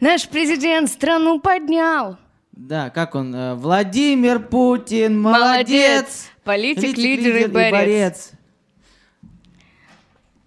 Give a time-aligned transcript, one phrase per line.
[0.00, 2.16] Наш президент страну поднял.
[2.52, 3.34] Да, как он?
[3.34, 6.28] э, Владимир Путин, молодец!
[6.42, 8.32] Политик, лидер, и борец.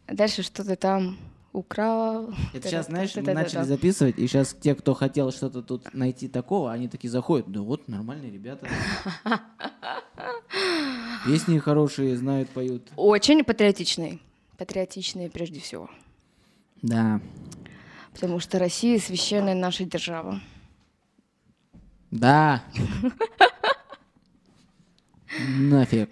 [0.08, 1.18] Дальше что-то там
[1.54, 2.34] украл.
[2.54, 6.72] Это сейчас, знаешь, мы начали записывать, и сейчас те, кто хотел что-то тут найти такого,
[6.72, 8.68] они такие заходят, да вот, нормальные ребята.
[11.26, 12.90] Песни хорошие, знают, поют.
[12.96, 14.22] Очень патриотичный.
[14.58, 15.90] Патриотичный прежде всего.
[16.82, 17.22] Да,
[18.14, 20.40] Потому что Россия священная наша держава.
[22.12, 22.64] да.
[25.58, 26.10] Нафиг.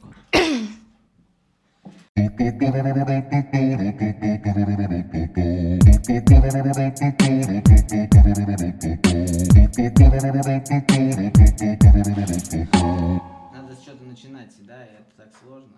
[13.53, 15.77] Надо с что-то начинать, да, и это так сложно.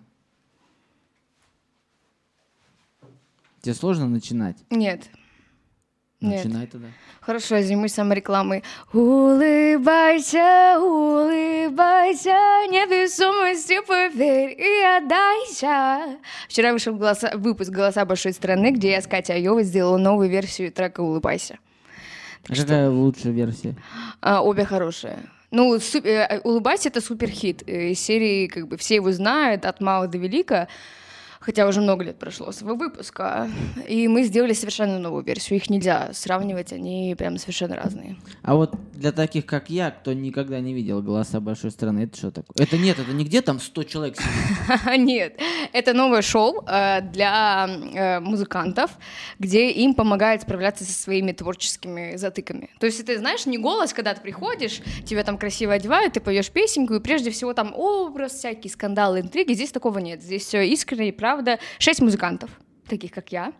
[3.61, 4.57] Тебе сложно начинать?
[4.69, 5.09] Нет.
[6.23, 6.45] Нет.
[6.45, 6.87] Начинай тогда.
[7.21, 8.63] Хорошо, я займусь саморекламой.
[8.93, 12.29] Улыбайся, улыбайся,
[12.69, 16.17] невесомости поверь и отдайся.
[16.47, 20.71] Вчера вышел голоса- выпуск «Голоса большой страны», где я с Катей Айовой сделала новую версию
[20.71, 21.57] трека «Улыбайся».
[22.49, 23.75] А какая лучшая версия?
[24.21, 25.17] А, обе хорошие.
[25.51, 27.63] Ну, су- э, «Улыбайся»— это суперхит.
[27.67, 30.67] Э, Из серии, как бы, все его знают, от мала до велика.
[31.43, 33.49] Хотя уже много лет прошло с его выпуска.
[33.87, 35.57] И мы сделали совершенно новую версию.
[35.57, 38.15] Их нельзя сравнивать, они прям совершенно разные.
[38.43, 42.31] А вот для таких, как я, кто никогда не видел «Голоса большой страны», это что
[42.31, 42.65] такое?
[42.65, 44.97] Это нет, это не где там 100 человек сидит.
[45.03, 45.39] Нет,
[45.73, 48.91] это новое шоу э, для э, музыкантов,
[49.37, 52.69] где им помогает справляться со своими творческими затыками.
[52.79, 56.49] То есть это, знаешь, не голос, когда ты приходишь, тебя там красиво одевают, ты поешь
[56.49, 59.53] песенку, и прежде всего там образ, всякие скандалы, интриги.
[59.53, 60.21] Здесь такого нет.
[60.21, 61.32] Здесь все искренне и правда.
[61.79, 62.49] Шесть музыкантов,
[62.87, 63.53] таких как я,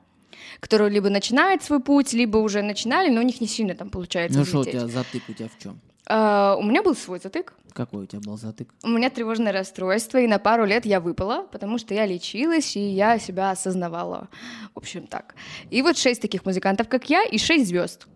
[0.59, 4.39] которые либо начинают свой путь, либо уже начинали, но у них не сильно там получается
[4.39, 5.80] Ну что у тебя затык у тебя в чем?
[6.05, 7.53] А, у меня был свой затык.
[7.73, 8.73] Какой у тебя был затык?
[8.83, 12.81] У меня тревожное расстройство, и на пару лет я выпала, потому что я лечилась, и
[12.81, 14.27] я себя осознавала.
[14.75, 15.36] В общем, так.
[15.69, 18.08] И вот шесть таких музыкантов, как я, и шесть звезд.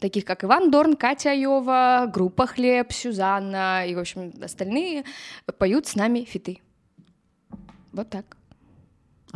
[0.00, 5.04] Таких, как Иван Дорн, Катя Айова, группа Хлеб, Сюзанна и, в общем, остальные
[5.58, 6.58] поют с нами фиты.
[7.92, 8.35] Вот так.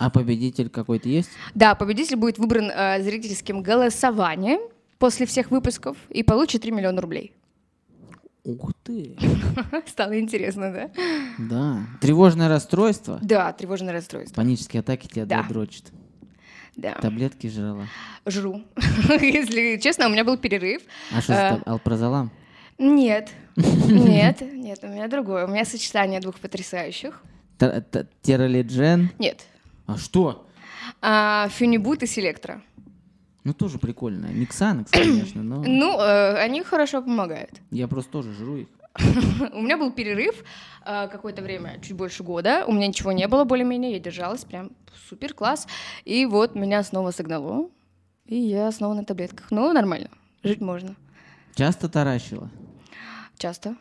[0.01, 1.29] А победитель какой-то есть?
[1.55, 4.61] Да, победитель будет выбран э, зрительским голосованием
[4.99, 7.35] после всех выпусков и получит 3 миллиона рублей.
[8.45, 9.19] Ух ты.
[9.87, 10.91] Стало интересно, да?
[11.39, 11.79] Да.
[12.01, 13.19] Тревожное расстройство?
[13.21, 14.37] Да, тревожное расстройство.
[14.37, 15.43] Панические атаки тебя Да.
[15.43, 15.85] дрочат.
[16.77, 16.95] Да.
[16.95, 17.87] Таблетки жрала.
[18.25, 18.63] Жру.
[19.21, 20.81] Если честно, у меня был перерыв.
[21.15, 22.31] А что за Э, алпрозолам?
[22.79, 25.47] Нет, нет, нет, у меня другое.
[25.47, 27.23] У меня сочетание двух потрясающих.
[27.59, 29.11] Т- т- Тералиджен?
[29.19, 29.45] Нет.
[29.95, 30.47] А что?
[31.03, 32.63] А, Фюнибут и Селектра.
[33.45, 34.27] Ну, тоже прикольно.
[34.27, 37.61] Миксанекс, конечно, но Ну, э, они хорошо помогают.
[37.71, 38.69] я просто тоже жру их.
[39.53, 40.45] У меня был перерыв
[40.85, 42.65] э, какое-то время, чуть больше года.
[42.67, 44.73] У меня ничего не было более-менее, я держалась прям
[45.09, 45.67] супер класс.
[46.05, 47.71] И вот меня снова согнало,
[48.27, 49.51] и я снова на таблетках.
[49.51, 50.11] Ну, нормально,
[50.43, 50.95] жить можно.
[51.55, 52.51] Часто таращила?
[53.39, 53.75] Часто.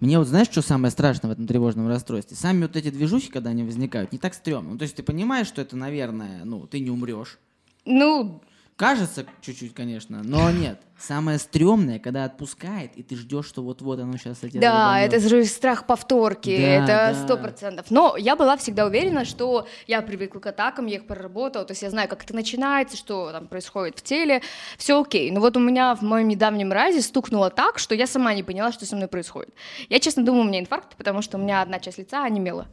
[0.00, 2.36] Мне вот знаешь, что самое страшное в этом тревожном расстройстве?
[2.36, 4.72] Сами вот эти движухи, когда они возникают, не так стрёмно.
[4.72, 7.38] Ну, то есть ты понимаешь, что это, наверное, ну, ты не умрешь.
[7.84, 8.42] Ну,
[8.76, 10.80] Кажется чуть-чуть, конечно, но нет.
[10.98, 15.44] Самое стрёмное, когда отпускает, и ты ждешь, что вот-вот оно сейчас тебя Да, это же
[15.44, 17.14] страх повторки, Да, это да.
[17.14, 17.86] сто процентов.
[17.90, 21.82] Но я была всегда уверена, что я привыкла к атакам, я их проработала, то есть
[21.82, 24.42] я знаю, как это начинается, что там происходит в теле,
[24.78, 25.30] все окей.
[25.30, 28.72] Но вот у меня в моем недавнем разе стукнуло так, что я сама не поняла,
[28.72, 29.52] что со мной происходит.
[29.88, 32.66] Я, честно, думала, у меня инфаркт, потому что у меня одна часть лица онемела.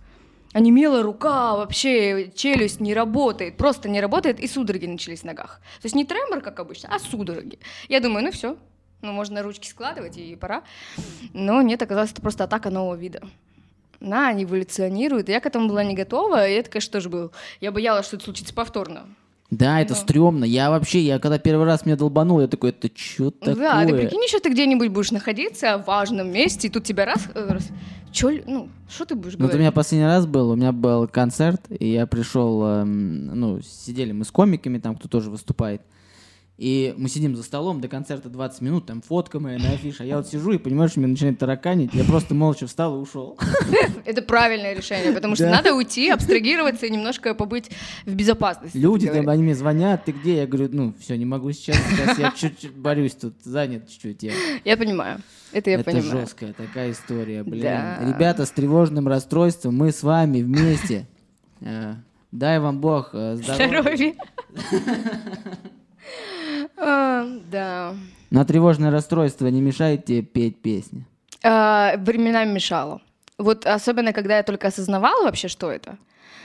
[0.53, 5.61] Онемела рука, вообще челюсть не работает, просто не работает, и судороги начались в ногах.
[5.81, 7.59] То есть не тремор, как обычно, а судороги.
[7.87, 8.57] Я думаю, ну все,
[9.01, 10.63] ну можно ручки складывать и пора.
[11.33, 13.21] Но нет, оказалось, это просто атака нового вида.
[13.99, 15.29] На, они эволюционируют.
[15.29, 17.31] Я к этому была не готова, и это, конечно, тоже был.
[17.59, 19.07] Я боялась, что это случится повторно.
[19.51, 20.45] Да, это стрёмно.
[20.45, 23.55] Я вообще, я когда первый раз меня долбанул, я такой, это чё такое?
[23.55, 27.27] Да, ты прикинь, еще ты где-нибудь будешь находиться в важном месте, и тут тебя раз...
[27.33, 27.67] раз
[28.11, 29.59] чё, ну, что ты будешь Ну, вот у говорить?
[29.59, 34.25] меня последний раз был, у меня был концерт, и я пришел, эм, ну, сидели мы
[34.25, 35.81] с комиками, там, кто тоже выступает,
[36.59, 40.05] и мы сидим за столом, до концерта 20 минут, там фотка моя на афише, а
[40.05, 43.39] я вот сижу и понимаю, что меня начинает тараканить, я просто молча встал и ушел.
[44.05, 47.71] Это правильное решение, потому что надо уйти, абстрагироваться и немножко побыть
[48.05, 48.75] в безопасности.
[48.75, 50.35] Люди они мне звонят, ты где?
[50.39, 54.23] Я говорю, ну, все, не могу сейчас, сейчас я чуть-чуть борюсь тут, занят чуть-чуть.
[54.23, 54.33] я».
[54.65, 55.19] Я понимаю.
[55.53, 56.21] Это я Это понимаю.
[56.21, 57.61] жесткая такая история, блин.
[57.61, 57.99] Да.
[58.05, 61.07] Ребята с тревожным расстройством, мы с вами вместе.
[61.61, 61.93] Э,
[62.33, 64.13] Дай вам Бог э, здоровья.
[66.77, 67.95] А, Да.
[68.29, 71.05] На тревожное расстройство не мешает тебе петь песни?
[71.43, 73.01] А, Временами мешало.
[73.37, 75.97] Вот особенно, когда я только осознавала вообще, что это.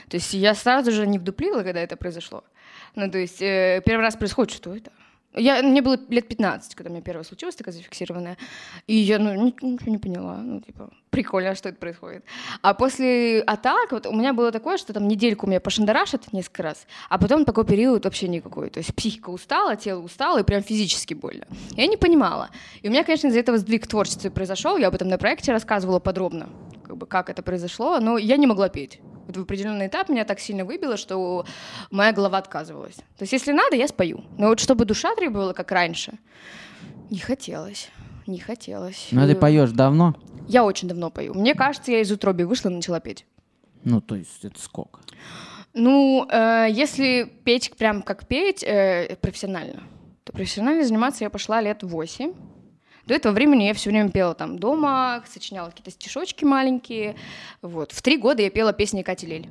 [0.09, 2.43] То есть я сразу же не вдуплила, когда это произошло.
[2.95, 4.91] Ну, то есть э, первый раз происходит, что это?
[5.35, 8.37] Я, мне было лет 15, когда у меня первое случилось, такая зафиксированная.
[8.87, 10.37] И я ну, ни- ничего не поняла.
[10.37, 12.23] Ну, типа, прикольно, что это происходит.
[12.61, 16.87] А после атак, вот у меня было такое, что там недельку меня пошандарашат несколько раз,
[17.09, 18.69] а потом такой период вообще никакой.
[18.69, 21.45] То есть психика устала, тело устало, и прям физически больно.
[21.71, 22.49] Я не понимала.
[22.81, 24.77] И у меня, конечно, из-за этого сдвиг творчества произошел.
[24.77, 26.49] Я об этом на проекте рассказывала подробно,
[26.85, 28.99] как бы как это произошло, но я не могла петь.
[29.27, 31.45] Вот в определенный этап меня так сильно выбило, что
[31.89, 32.95] моя голова отказывалась.
[32.95, 34.23] То есть, если надо, я спою.
[34.37, 36.19] Но вот чтобы душа требовала, как раньше,
[37.09, 37.89] не хотелось.
[38.27, 39.07] Не хотелось.
[39.11, 40.15] Ну, а ты поешь давно?
[40.47, 41.33] Я очень давно пою.
[41.33, 43.25] Мне кажется, я из утроби вышла и начала петь.
[43.83, 44.99] Ну, то есть это сколько?
[45.73, 49.83] Ну, э, если петь прям как петь э, профессионально,
[50.23, 52.33] то профессионально заниматься я пошла лет восемь.
[53.05, 57.15] До этого времени я все время пела там дома, сочиняла какие-то стишочки маленькие.
[57.61, 57.91] Вот.
[57.91, 59.49] В три года я пела песни Кати Лель.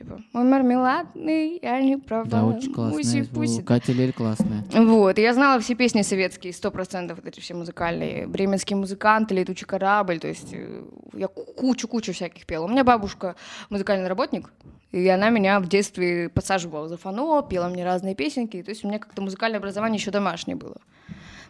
[0.00, 2.24] Типа, мой мармеладный, я не права.
[2.24, 2.96] Да, очень классная.
[2.96, 3.60] муси-пуси».
[3.60, 4.64] У Катя Лель классная.
[4.72, 8.26] Вот, и я знала все песни советские, сто процентов, вот эти все музыкальные.
[8.26, 12.64] Бременские музыканты, летучий корабль, то есть э, я кучу-кучу всяких пела.
[12.64, 13.36] У меня бабушка
[13.68, 14.50] музыкальный работник,
[14.90, 18.88] и она меня в детстве подсаживала за фано, пела мне разные песенки, то есть у
[18.88, 20.78] меня как-то музыкальное образование еще домашнее было.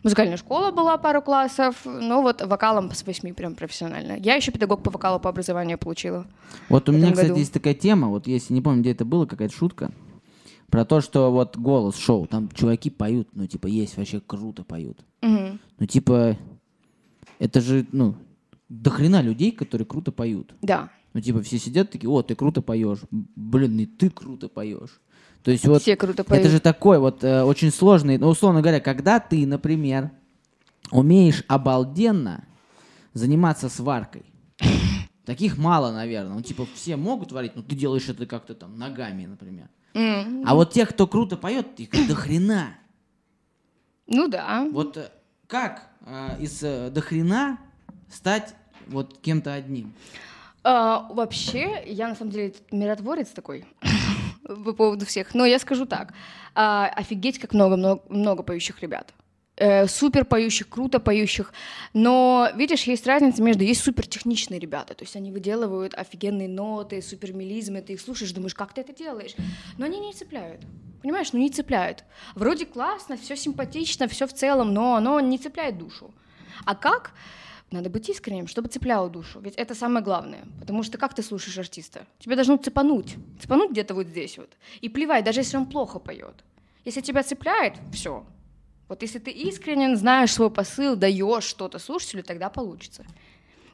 [0.02, 4.17] Музыкальная школа была пару классов, но вот вокалом с восьми прям профессионально.
[4.19, 6.26] Я еще педагог по вокалу по образованию получила.
[6.69, 7.41] Вот у меня, кстати, году.
[7.41, 9.91] есть такая тема, вот если не помню, где это было, какая-то шутка,
[10.70, 14.99] про то, что вот голос шоу, там чуваки поют, ну, типа, есть вообще круто поют.
[15.20, 15.61] Мгм.
[15.79, 16.37] Ну, типа,
[17.38, 18.14] это же, ну,
[18.69, 20.55] до хрена людей, которые круто поют.
[20.62, 20.91] Да.
[21.12, 23.00] Ну, типа, все сидят такие, о, ты круто поешь.
[23.11, 25.00] Блин, и ты круто поешь.
[25.42, 26.42] То есть вот Все круто поют.
[26.44, 30.10] это же такой вот э, очень сложный, ну, условно говоря, когда ты, например,
[30.90, 32.44] умеешь обалденно
[33.14, 34.25] заниматься сваркой,
[35.25, 36.34] таких мало, наверное.
[36.34, 39.69] Ну, типа, все могут варить, но ты делаешь это как-то там ногами, например.
[39.94, 42.75] М, А вот тех, кто круто поет, их до хрена.
[44.06, 44.69] Ну да.
[44.72, 45.10] Вот э,
[45.46, 47.58] как э, из э, до хрена
[48.10, 48.54] стать
[48.88, 49.94] вот кем-то одним?
[50.62, 53.64] А, вообще, я на самом деле миротворец такой
[54.56, 55.35] по поводу всех.
[55.35, 56.12] Но я скажу так:
[56.55, 59.12] а, офигеть, как много, много, много поющих ребят.
[59.61, 61.52] Э, супер поющих, круто поющих.
[61.93, 67.02] Но видишь, есть разница между есть супер техничные ребята, то есть они выделывают офигенные ноты,
[67.02, 69.35] супер мелизмы, ты их слушаешь, думаешь, как ты это делаешь?
[69.76, 70.62] Но они не цепляют.
[71.02, 72.05] Понимаешь, ну не цепляют.
[72.35, 76.11] Вроде классно, все симпатично, все в целом, но оно не цепляет душу.
[76.64, 77.12] А как?
[77.70, 79.40] Надо быть искренним, чтобы цепляло душу.
[79.40, 80.44] Ведь это самое главное.
[80.58, 82.05] Потому что как ты слушаешь артиста?
[82.19, 83.17] Тебя должно цепануть.
[83.40, 84.50] Цепануть где-то вот здесь вот.
[84.81, 86.44] И плевать, даже если он плохо поет.
[86.84, 88.25] Если тебя цепляет, все.
[88.88, 93.05] Вот если ты искренен, знаешь свой посыл, даешь что-то слушателю, тогда получится.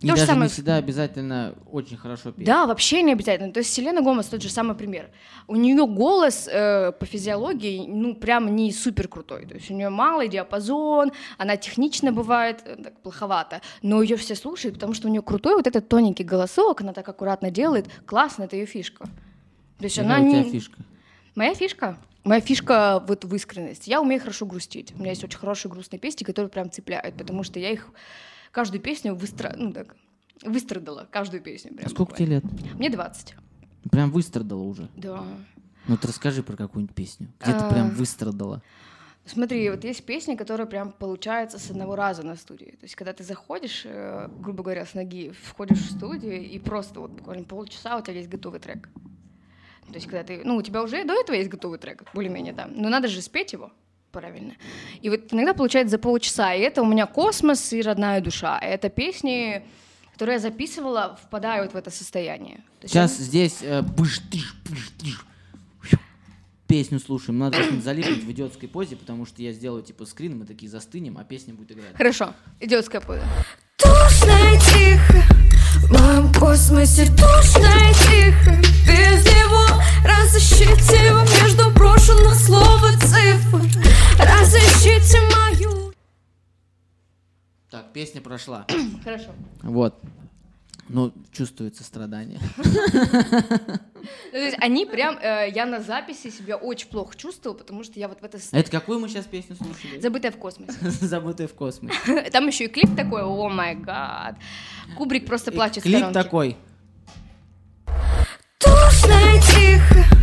[0.00, 2.46] И То же даже самое не всегда обязательно очень хорошо петь.
[2.46, 3.52] Да, вообще не обязательно.
[3.52, 5.08] То есть Селена Гомес тот же самый пример.
[5.46, 9.46] У нее голос э, по физиологии, ну, прям не супер крутой.
[9.46, 14.34] То есть у нее малый диапазон, она технично бывает э, так, плоховато, но ее все
[14.34, 17.87] слушают, потому что у нее крутой вот этот тоненький голосок, она так аккуратно делает.
[18.04, 19.06] Классно, это ее фишка.
[19.78, 20.50] То есть Какая она у тебя не...
[20.50, 20.78] фишка?
[21.34, 21.99] Моя фишка?
[22.25, 23.88] Моя фишка вот в искренности.
[23.88, 24.92] Я умею хорошо грустить.
[24.96, 27.88] У меня есть очень хорошие грустные песни, которые прям цепляют, потому что я их
[28.52, 29.54] каждую песню выстра...
[29.56, 29.97] ну, так,
[30.42, 31.75] выстрадала, каждую песню.
[31.75, 32.40] Прям Сколько буквально.
[32.40, 32.75] тебе лет?
[32.75, 33.35] Мне 20.
[33.90, 34.88] Прям выстрадала уже.
[34.97, 35.25] Да.
[35.88, 37.28] Ну, ты расскажи про какую-нибудь песню.
[37.40, 37.70] Где ты А.
[37.70, 38.62] прям выстрадала?
[39.25, 42.76] Смотри, вот есть песни, которые прям получаются с одного раза на студии.
[42.78, 47.00] То есть, когда ты заходишь, э, грубо говоря, с ноги, входишь в студию, и просто
[47.00, 48.88] вот буквально полчаса у тебя есть готовый трек.
[49.88, 52.68] То есть, когда ты, ну, у тебя уже до этого есть готовый трек, более-менее, да.
[52.68, 53.73] Но надо же спеть его
[54.16, 54.54] правильно.
[55.02, 56.54] И вот иногда получается за полчаса.
[56.54, 58.58] И это у меня космос и родная душа.
[58.58, 59.62] Это песни,
[60.12, 62.56] которые я записывала, впадая вот в это состояние.
[62.80, 65.26] То есть Сейчас здесь э, быш-тыш, быш-тыш.
[66.66, 67.38] Песню слушаем.
[67.38, 71.25] Надо залипнуть в идиотской позе, потому что я сделаю типа скрин, мы такие застынем, а
[71.25, 71.94] песня будет играть.
[71.94, 73.23] Хорошо, идиотская поза.
[73.76, 75.23] Тушно и тихо
[75.87, 78.56] В моем космосе тушно и тихо
[78.87, 79.66] Без него
[80.02, 81.20] разыщите его
[81.56, 83.60] между брошенных слов и цифр
[84.18, 85.92] Разыщите мою
[87.70, 88.66] Так, песня прошла.
[89.04, 89.30] Хорошо.
[89.62, 90.00] Вот.
[90.88, 92.40] Ну, чувствуется страдание.
[94.32, 97.98] Ну, то есть они прям, э, я на записи себя очень плохо чувствовала, потому что
[97.98, 98.38] я вот в это...
[98.52, 99.98] А это какую мы сейчас песню слушали?
[99.98, 100.78] Забытая в космосе.
[100.82, 102.30] Забытая в космосе.
[102.32, 104.36] Там еще и клип такой, о май гад.
[104.96, 106.56] Кубрик просто плачет в Клип такой.
[108.60, 110.16] Тушно и тихо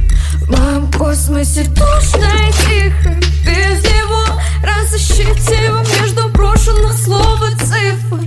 [0.47, 3.09] моем космосе тушно и тихо
[3.45, 4.23] Без него
[4.63, 8.19] Разыщите его между брошенных слов и цифр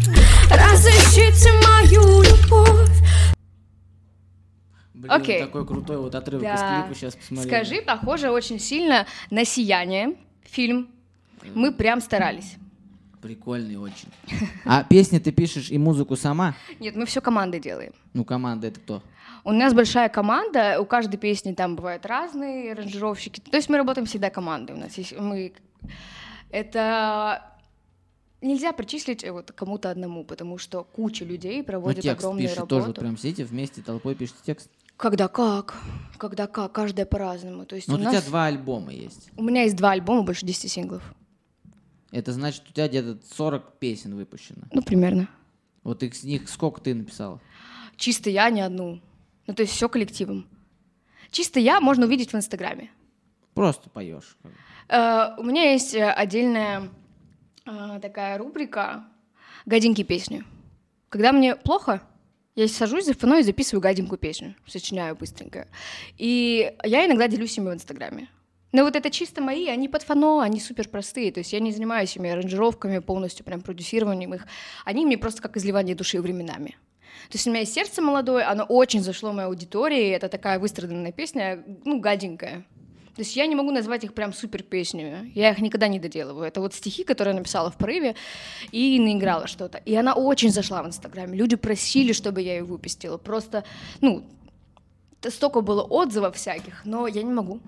[0.50, 2.90] Разыщите мою любовь
[4.92, 5.40] Блин, Окей.
[5.40, 6.82] такой крутой вот отрывок из Да.
[6.82, 7.48] клипа сейчас посмотрел.
[7.48, 10.88] Скажи, похоже очень сильно на «Сияние» фильм.
[11.54, 12.56] Мы прям старались.
[13.22, 14.08] Прикольный очень.
[14.64, 16.54] А песни ты пишешь и музыку сама?
[16.80, 17.92] Нет, мы все командой делаем.
[18.14, 19.02] Ну, команда это кто?
[19.46, 23.38] У нас большая команда, у каждой песни там бывают разные аранжировщики.
[23.38, 24.72] То есть мы работаем всегда командой.
[24.72, 25.52] У нас есть мы.
[26.50, 27.44] Это
[28.40, 32.58] нельзя причислить э, вот кому-то одному, потому что куча людей Ну, проводит текст огромную пишет
[32.58, 32.80] работу.
[32.80, 34.68] тоже, прям сидите вместе, толпой пишете текст.
[34.96, 35.76] Когда как,
[36.18, 37.66] когда как, каждая по-разному.
[37.66, 39.30] То есть Ну, у у нас тебя два альбома есть.
[39.36, 41.14] у меня есть два альбома, больше 10 синглов.
[42.10, 44.62] Это значит, у тебя где-то 40 песен выпущено.
[44.72, 45.28] Ну примерно.
[45.84, 47.40] Вот из них сколько ты написала?
[47.96, 49.00] Чисто я не одну.
[49.46, 50.48] Ну то есть все коллективом.
[51.30, 52.90] Чисто я можно увидеть в Инстаграме.
[53.54, 54.36] Просто поешь.
[54.88, 56.90] Э, У меня есть э, отдельная
[57.64, 59.04] э, такая рубрика
[59.64, 60.44] «Гаденькие песни».
[61.08, 62.02] Когда мне плохо,
[62.54, 65.68] я сажусь за фоной и записываю гаденькую песню, сочиняю быстренько.
[66.18, 68.28] И я иногда делюсь ими в Инстаграме.
[68.72, 71.32] Но вот это чисто мои, они под фано, они супер простые.
[71.32, 74.46] То есть я не занимаюсь ими аранжировками, полностью прям продюсированием их.
[74.84, 76.76] Они мне просто как изливание души временами.
[77.30, 81.12] То есть у меня есть сердце молодое, оно очень зашло моей аудитории, это такая выстраданная
[81.12, 82.64] песня, ну, гаденькая.
[83.16, 85.32] То есть я не могу назвать их прям супер песнями.
[85.34, 86.46] Я их никогда не доделываю.
[86.46, 88.14] Это вот стихи, которые я написала в порыве
[88.72, 89.78] и наиграла что-то.
[89.78, 91.34] И она очень зашла в Инстаграме.
[91.34, 93.16] Люди просили, чтобы я ее выпустила.
[93.16, 93.64] Просто,
[94.02, 94.22] ну,
[95.22, 97.60] столько было отзывов всяких, но я не могу.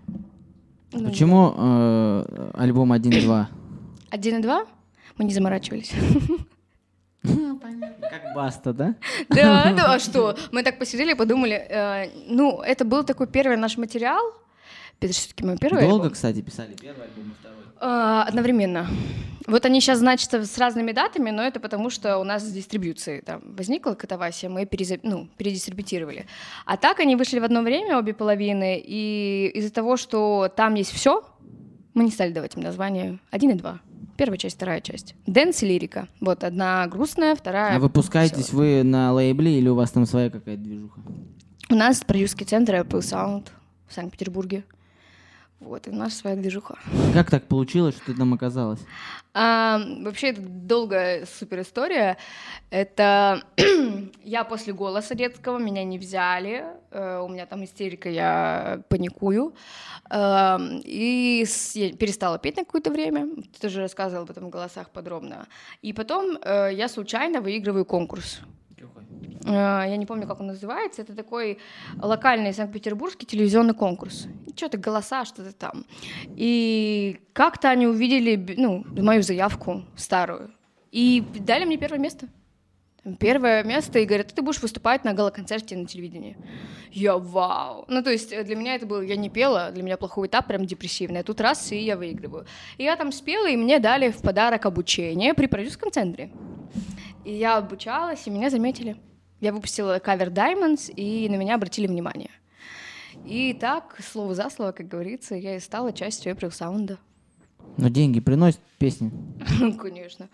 [0.93, 3.47] Ну, Почему э, альбом 1-2?
[4.11, 4.67] Один и два?
[5.17, 5.93] Мы не заморачивались.
[8.11, 8.95] Как Баста, да?
[9.29, 10.37] Да, да, а что?
[10.53, 11.55] Мы так посидели и подумали.
[11.69, 14.23] э, Ну, это был такой первый наш материал.
[15.01, 16.11] Это все-таки мой первый Долго, альбом.
[16.15, 17.59] кстати, писали первый альбом и второй.
[17.81, 18.87] А, Одновременно.
[19.47, 23.23] Вот они сейчас значатся с разными датами, но это потому, что у нас с дистрибьюцией
[23.23, 26.27] там возникла катавасия, мы переза- ну, передистрибутировали.
[26.67, 30.93] А так они вышли в одно время, обе половины, и из-за того, что там есть
[30.93, 31.25] все,
[31.95, 33.81] мы не стали давать им название один и два.
[34.19, 35.15] Первая часть, вторая часть.
[35.27, 36.09] Дэнс и лирика.
[36.21, 37.77] Вот одна грустная, вторая...
[37.77, 41.01] А выпускаетесь вы на лейбле или у вас там своя какая-то движуха?
[41.71, 43.47] У нас продюсерский центр Apple Sound
[43.87, 44.65] в Санкт-Петербурге.
[45.61, 46.79] Вот, и наша своя движуха.
[47.13, 48.79] Как так получилось, что ты там оказалась?
[49.35, 52.17] А, вообще, это долгая супер история.
[52.71, 53.43] Это
[54.25, 59.55] я после голоса детского, меня не взяли, э, у меня там истерика, я паникую.
[60.11, 63.27] Э, и с- я перестала петь на какое-то время.
[63.55, 65.47] Ты тоже рассказывала об этом в голосах подробно.
[65.83, 68.41] И потом э, я случайно выигрываю конкурс.
[69.45, 71.03] Э, Я не помню, как он называется.
[71.03, 71.59] Это такой
[72.01, 74.27] локальный санкт-петербургский телевизионный конкурс.
[74.57, 75.85] Что-то голоса, что-то там.
[76.37, 80.51] И как-то они увидели ну, мою заявку старую.
[80.91, 82.29] И дали мне первое место.
[83.21, 86.37] Первое место, и говорят, ты будешь выступать на галоконцерте на телевидении.
[86.91, 87.85] Я вау.
[87.89, 90.47] Ну, то есть э, для меня это был, я не пела, для меня плохой этап,
[90.47, 91.21] прям депрессивный.
[91.21, 92.45] А тут раз, и я выигрываю.
[92.77, 96.31] И я там спела, и мне дали в подарок обучение при продюсерском центре.
[97.29, 98.97] И я обучалась, и меня заметили.
[99.39, 102.31] Я выпустила кавер Diamonds, и на меня обратили внимание.
[103.27, 106.97] И так, слово за слово, как говорится, я и стала частью April Sound.
[107.77, 109.13] Но деньги приносят песни.
[109.79, 110.31] Конечно.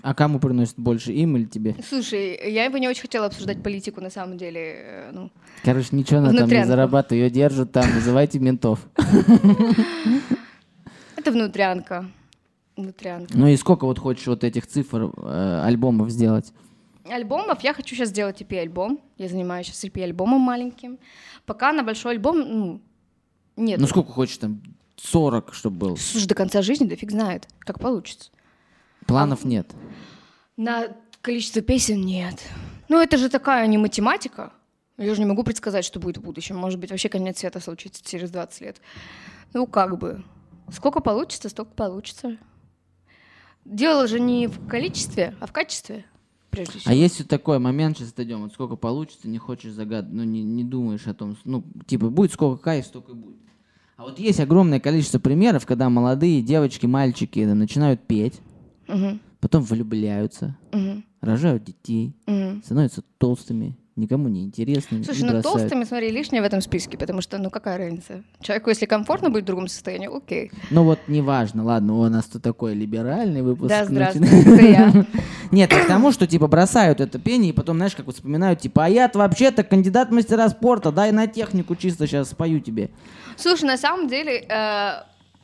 [0.00, 1.76] А кому приносят больше, им или тебе?
[1.86, 4.60] Слушай, я бы не очень хотела обсуждать политику на самом деле.
[4.62, 5.30] э, Ну,
[5.62, 8.88] Короче, ничего она там не зарабатывает, ее держат там, вызывайте ментов.
[11.16, 12.06] это внутрянка.
[12.76, 13.36] Внутрянка.
[13.36, 16.52] Ну и сколько вот хочешь вот этих цифр э, альбомов сделать?
[17.04, 19.00] Альбомов я хочу сейчас сделать EP-альбом.
[19.18, 20.98] Я занимаюсь сейчас EP-альбомом маленьким.
[21.44, 22.80] Пока на большой альбом, ну,
[23.56, 23.80] нет.
[23.80, 24.62] Ну сколько хочешь там?
[24.96, 25.96] 40, чтобы был.
[25.96, 28.30] Слушай, до конца жизни, да фиг знает, как получится.
[29.06, 29.68] Планов нет.
[30.56, 30.88] На
[31.20, 32.40] количество песен нет.
[32.88, 34.52] Ну, это же такая не математика.
[34.98, 36.56] Я же не могу предсказать, что будет в будущем.
[36.56, 38.80] Может быть, вообще конец света случится через 20 лет.
[39.54, 40.22] Ну, как бы.
[40.70, 42.38] Сколько получится, столько получится.
[43.64, 46.04] Дело же не в количестве, а в качестве,
[46.50, 46.90] прежде всего.
[46.92, 50.42] А есть вот такой момент, сейчас отойдем, вот сколько получится, не хочешь загадывать, ну не,
[50.42, 53.36] не думаешь о том, ну типа будет сколько кайф, столько и будет.
[53.96, 58.40] А вот есть огромное количество примеров, когда молодые девочки, мальчики да, начинают петь,
[58.88, 62.62] Мгм, потом влюбляются, мгм, рожают детей, мгм.
[62.64, 65.02] становятся толстыми, никому не интересными.
[65.02, 65.60] Слушай, ну бросают.
[65.60, 68.22] толстыми, смотри, лишнее в этом списке, потому что, ну какая разница?
[68.40, 70.50] Человеку, если комфортно быть в другом состоянии, окей.
[70.70, 73.68] Ну вот неважно, ладно, у нас тут такой либеральный выпуск.
[73.68, 75.06] Да, здравствуй, это я.
[75.50, 78.86] Нет, к тому, что типа бросают это пение, и потом, знаешь, как вот вспоминают, типа,
[78.86, 82.90] а я-то вообще-то кандидат мастера спорта, дай на технику чисто сейчас спою тебе.
[83.36, 84.92] Слушай, на самом деле, э,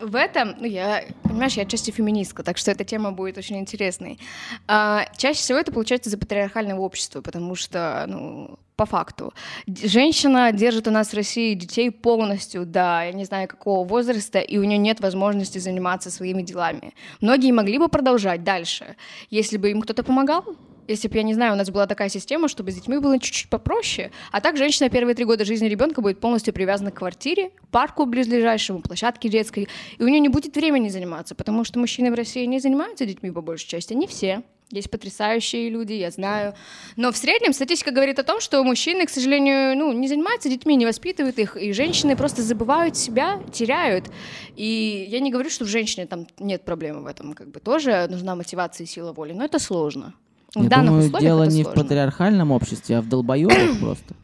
[0.00, 4.18] в этом, ну, я, понимаешь, я отчасти феминистка, так что эта тема будет очень интересной.
[4.66, 9.34] А, чаще всего это получается из-за патриархального общества, потому что, ну, по факту.
[9.66, 14.56] Женщина держит у нас в России детей полностью до, я не знаю, какого возраста, и
[14.56, 16.94] у нее нет возможности заниматься своими делами.
[17.20, 18.94] Многие могли бы продолжать дальше,
[19.30, 20.44] если бы им кто-то помогал,
[20.88, 23.50] если бы, я не знаю, у нас была такая система, чтобы с детьми было чуть-чуть
[23.50, 28.06] попроще, а так женщина первые три года жизни ребенка будет полностью привязана к квартире, парку
[28.06, 29.68] близлежащему, площадке детской,
[29.98, 33.30] и у нее не будет времени заниматься, потому что мужчины в России не занимаются детьми
[33.30, 34.42] по большей части, не все.
[34.70, 36.54] Есть потрясающие люди, я знаю.
[36.96, 40.76] Но в среднем статистика говорит о том, что мужчины, к сожалению, ну, не занимаются детьми,
[40.76, 44.10] не воспитывают их, и женщины просто забывают себя, теряют.
[44.56, 48.06] И я не говорю, что в женщине там нет проблемы в этом, как бы тоже
[48.10, 50.14] нужна мотивация и сила воли, но это сложно.
[50.54, 51.82] В Я данных думаю, дело не в сложно.
[51.82, 54.14] патриархальном обществе, а в долбоебах просто.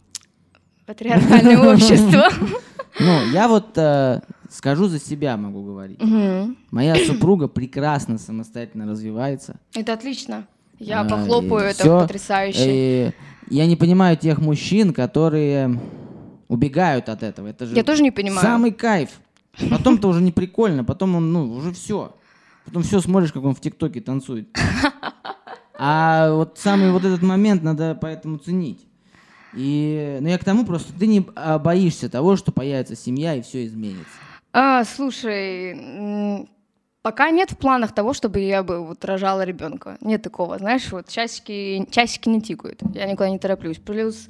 [0.86, 2.28] Патриархальное общество.
[3.00, 6.00] Ну, я вот э, скажу за себя, могу говорить.
[6.70, 9.56] Моя супруга прекрасно самостоятельно развивается.
[9.74, 10.46] Это отлично.
[10.78, 13.14] Я А, похлопаю, это потрясающе.
[13.50, 15.78] Я не понимаю тех мужчин, которые
[16.48, 17.48] убегают от этого.
[17.48, 18.40] Это же Я тоже не понимаю.
[18.40, 19.10] самый кайф.
[19.70, 22.16] Потом-то уже не прикольно, потом он, ну, уже все.
[22.64, 24.48] Потом все смотришь, как он в ТикТоке танцует.
[25.76, 28.86] А вот самый вот этот момент надо поэтому ценить.
[29.54, 33.42] И, ну я к тому просто, ты не а, боишься того, что появится семья и
[33.42, 34.10] все изменится.
[34.52, 36.48] А, слушай,
[37.02, 39.96] пока нет в планах того, чтобы я бы вот рожала ребенка.
[40.00, 43.78] Нет такого, знаешь, вот часики, часики не тикают, я никуда не тороплюсь.
[43.78, 44.28] Плюс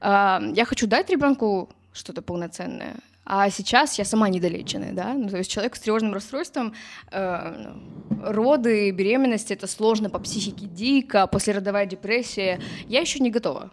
[0.00, 2.96] а, я хочу дать ребенку что-то полноценное.
[3.24, 6.74] А сейчас я сама недолеченная, да, ну, то есть человек с тревожным расстройством,
[7.12, 7.72] э,
[8.20, 13.70] роды, беременность, это сложно по психике дико, послеродовая депрессия, я еще не готова.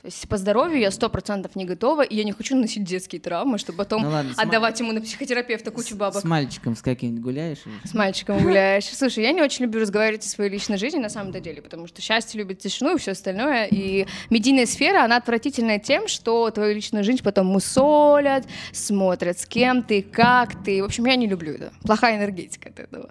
[0.00, 3.20] То есть по здоровью я сто процентов не готова, и я не хочу носить детские
[3.20, 6.22] травмы, чтобы потом Ну ладно, с отдавать ему на психотерапевта кучу бабок.
[6.22, 7.58] С мальчиком с каким-нибудь гуляешь?
[7.66, 8.84] или- С мальчиком гуляешь.
[8.86, 12.00] Слушай, я не очень люблю разговаривать о своей личной жизни на самом-то деле, потому что
[12.00, 13.66] счастье любит тишину и все остальное.
[13.66, 19.82] И медийная сфера, она отвратительная тем, что твою личную жизнь потом мусолят, смотрят, с кем
[19.82, 20.80] ты, как ты.
[20.80, 21.72] В общем, я не люблю это.
[21.82, 23.10] Плохая энергетика от этого.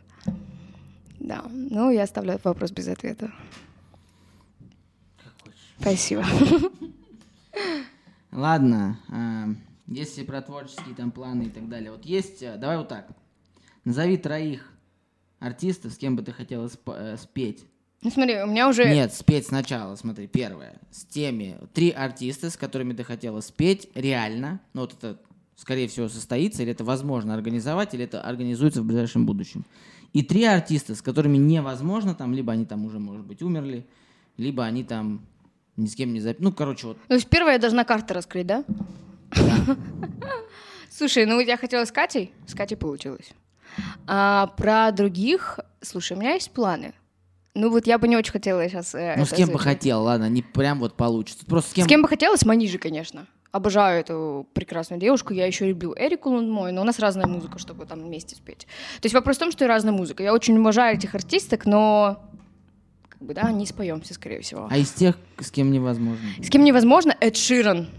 [1.19, 3.31] Да, ну я оставляю вопрос без ответа.
[5.79, 6.25] Спасибо.
[8.31, 9.47] Ладно, а,
[9.87, 11.91] если про творческие там планы и так далее.
[11.91, 13.07] Вот есть, а, давай вот так.
[13.85, 14.71] Назови троих
[15.39, 17.65] артистов, с кем бы ты хотела сп- э, спеть.
[18.01, 18.85] Ну смотри, у меня уже...
[18.85, 20.79] Нет, спеть сначала, смотри, первое.
[20.91, 25.19] С теми, три артиста, с которыми ты хотела спеть, реально, ну вот это,
[25.55, 29.65] скорее всего, состоится, или это возможно организовать, или это организуется в ближайшем будущем.
[30.13, 33.85] И три артиста, с которыми невозможно, там, либо они там уже, может быть, умерли,
[34.37, 35.21] либо они там
[35.79, 36.49] ни с кем не записаны.
[36.49, 38.63] Ну, короче, вот То есть первое я должна карты раскрыть, да?
[40.91, 43.31] Слушай, ну я хотела с Катей, с Катей получилось.
[44.07, 46.93] А про других, слушай, у меня есть планы.
[47.55, 48.93] Ну вот я бы не очень хотела сейчас...
[48.93, 51.45] Ну, с кем бы хотел, ладно, не прям вот получится.
[51.45, 51.85] Просто с кем...
[51.85, 52.35] С кем бы хотела?
[52.35, 53.27] С Манижи, конечно.
[53.51, 55.33] Обожаю эту прекрасную девушку.
[55.33, 58.67] Я еще люблю Эрику Лундмой, но у нас разная музыка, чтобы там вместе спеть.
[59.01, 60.21] То есть вопрос в том, что и разная музыка.
[60.21, 62.28] Я очень уважаю этих артисток, но
[63.19, 64.67] как бы, да, не споемся, скорее всего.
[64.71, 66.25] А из тех, с кем невозможно?
[66.41, 67.15] С кем невозможно?
[67.19, 67.89] Эд Ширан.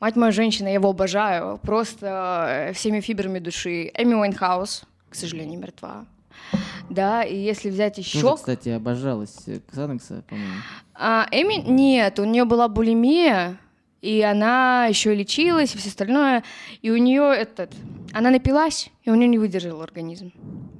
[0.00, 1.58] Мать моя женщина, я его обожаю.
[1.62, 3.92] Просто э, всеми фибрами души.
[3.94, 6.06] Эми Уайнхаус, к сожалению, мертва.
[6.90, 8.20] Да, и если взять еще...
[8.20, 10.52] Тоже, кстати, обожалась э, Ксанакса, по-моему.
[10.94, 13.56] А, Эми, нет, у нее была булимия,
[14.02, 16.42] и она еще лечилась и все остальное,
[16.82, 17.72] и у нее этот,
[18.12, 20.32] она напилась, и у нее не выдержал организм,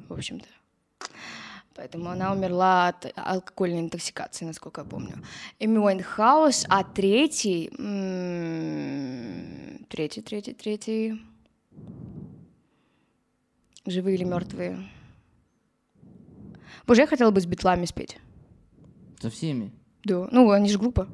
[0.09, 0.47] в общем-то.
[1.77, 5.15] Поэтому она умерла от алкогольной интоксикации, насколько я помню.
[5.59, 9.05] Эми Уайнхаус, а третий, м,
[9.89, 11.21] третий, третий, третий,
[13.87, 14.89] живые или мертвые.
[16.87, 18.19] Боже, я хотела бы с битлами спеть.
[19.21, 19.73] Со всеми.
[20.05, 21.09] Да, ну они же группа.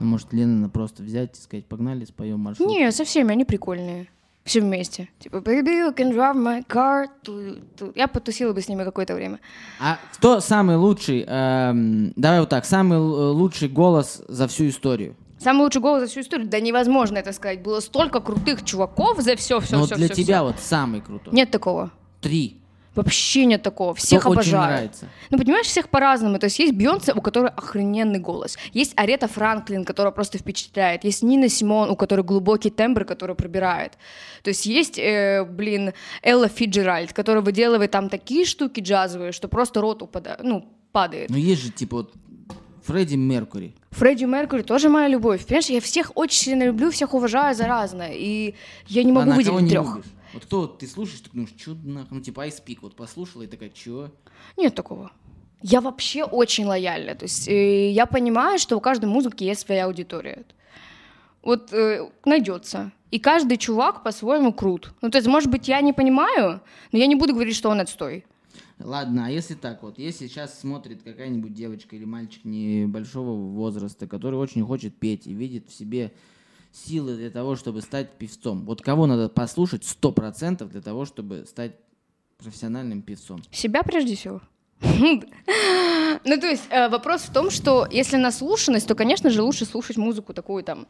[0.00, 2.68] Ну, может, Ленина просто взять и сказать, погнали, споем маршрут.
[2.68, 4.08] Не, со всеми, они прикольные.
[4.46, 5.08] Все вместе.
[5.18, 7.08] Типа, baby, you can drive my car.
[7.24, 7.92] Ту.
[7.94, 9.40] Я потусила бы с ними какое-то время.
[9.80, 15.16] А кто самый лучший, эм, давай вот так, самый л- лучший голос за всю историю?
[15.38, 17.60] Самый лучший голос за всю историю, да невозможно это сказать.
[17.60, 21.34] Было столько крутых чуваков за все, все, Ну, вот все, для тебя вот самый крутой.
[21.34, 21.90] Нет такого.
[22.20, 22.60] Три.
[22.96, 23.94] Вообще нет такого.
[23.94, 24.72] Всех Кто очень обожаю.
[24.72, 25.06] нравится.
[25.30, 26.38] Ну, понимаешь, всех по-разному.
[26.38, 28.58] То есть есть Бейонсе, у которой охрененный голос.
[28.72, 31.04] Есть Арета Франклин, которая просто впечатляет.
[31.04, 33.92] Есть Нина Симон, у которой глубокий тембр, который пробирает.
[34.42, 39.80] То есть есть, э, блин, Элла Фиджеральд, которая выделывает там такие штуки джазовые, что просто
[39.80, 41.30] рот упадает, ну, падает.
[41.30, 42.12] Ну, есть же, типа, вот
[42.86, 43.74] Фредди Меркури.
[43.90, 45.44] Фредди Меркьюри тоже моя любовь.
[45.44, 48.12] Понимаешь, я всех очень сильно люблю, всех уважаю за разное.
[48.12, 48.54] И
[48.86, 49.96] я не могу а кого выделить трех.
[49.96, 50.04] любишь?
[50.32, 53.46] Вот кто ты слушаешь, ты думаешь, что нахуй, ну типа Ice Peak, вот послушала и
[53.46, 54.10] такая, чё?
[54.56, 55.10] Нет такого.
[55.62, 57.14] Я вообще очень лояльна.
[57.14, 60.44] То есть э, я понимаю, что у каждой музыки есть своя аудитория.
[61.42, 62.92] Вот э, найдется.
[63.10, 64.92] И каждый чувак по-своему крут.
[65.00, 66.60] Ну, то есть, может быть, я не понимаю,
[66.92, 68.24] но я не буду говорить, что он отстой.
[68.78, 74.38] Ладно, а если так вот, если сейчас смотрит какая-нибудь девочка или мальчик небольшого возраста, который
[74.38, 76.12] очень хочет петь и видит в себе
[76.76, 81.44] силы для того, чтобы стать певцом, вот кого надо послушать сто процентов для того, чтобы
[81.46, 81.72] стать
[82.38, 83.42] профессиональным певцом?
[83.50, 84.40] Себя прежде всего.
[86.24, 89.96] Ну, то есть э, вопрос в том, что если наслушанность, то, конечно же, лучше слушать
[89.96, 90.86] музыку такую там,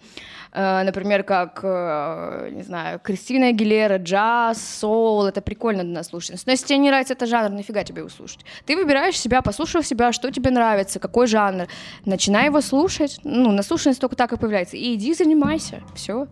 [0.53, 6.47] э, например, как, э, не знаю, Кристина Агилера, джаз, соул, это прикольно для наслушанности.
[6.47, 8.45] Но если тебе не нравится этот жанр, нафига тебе его слушать?
[8.65, 11.67] Ты выбираешь себя, послушав себя, что тебе нравится, какой жанр,
[12.05, 16.29] начинай его слушать, ну, наслушанность только так и появляется, и иди занимайся, все.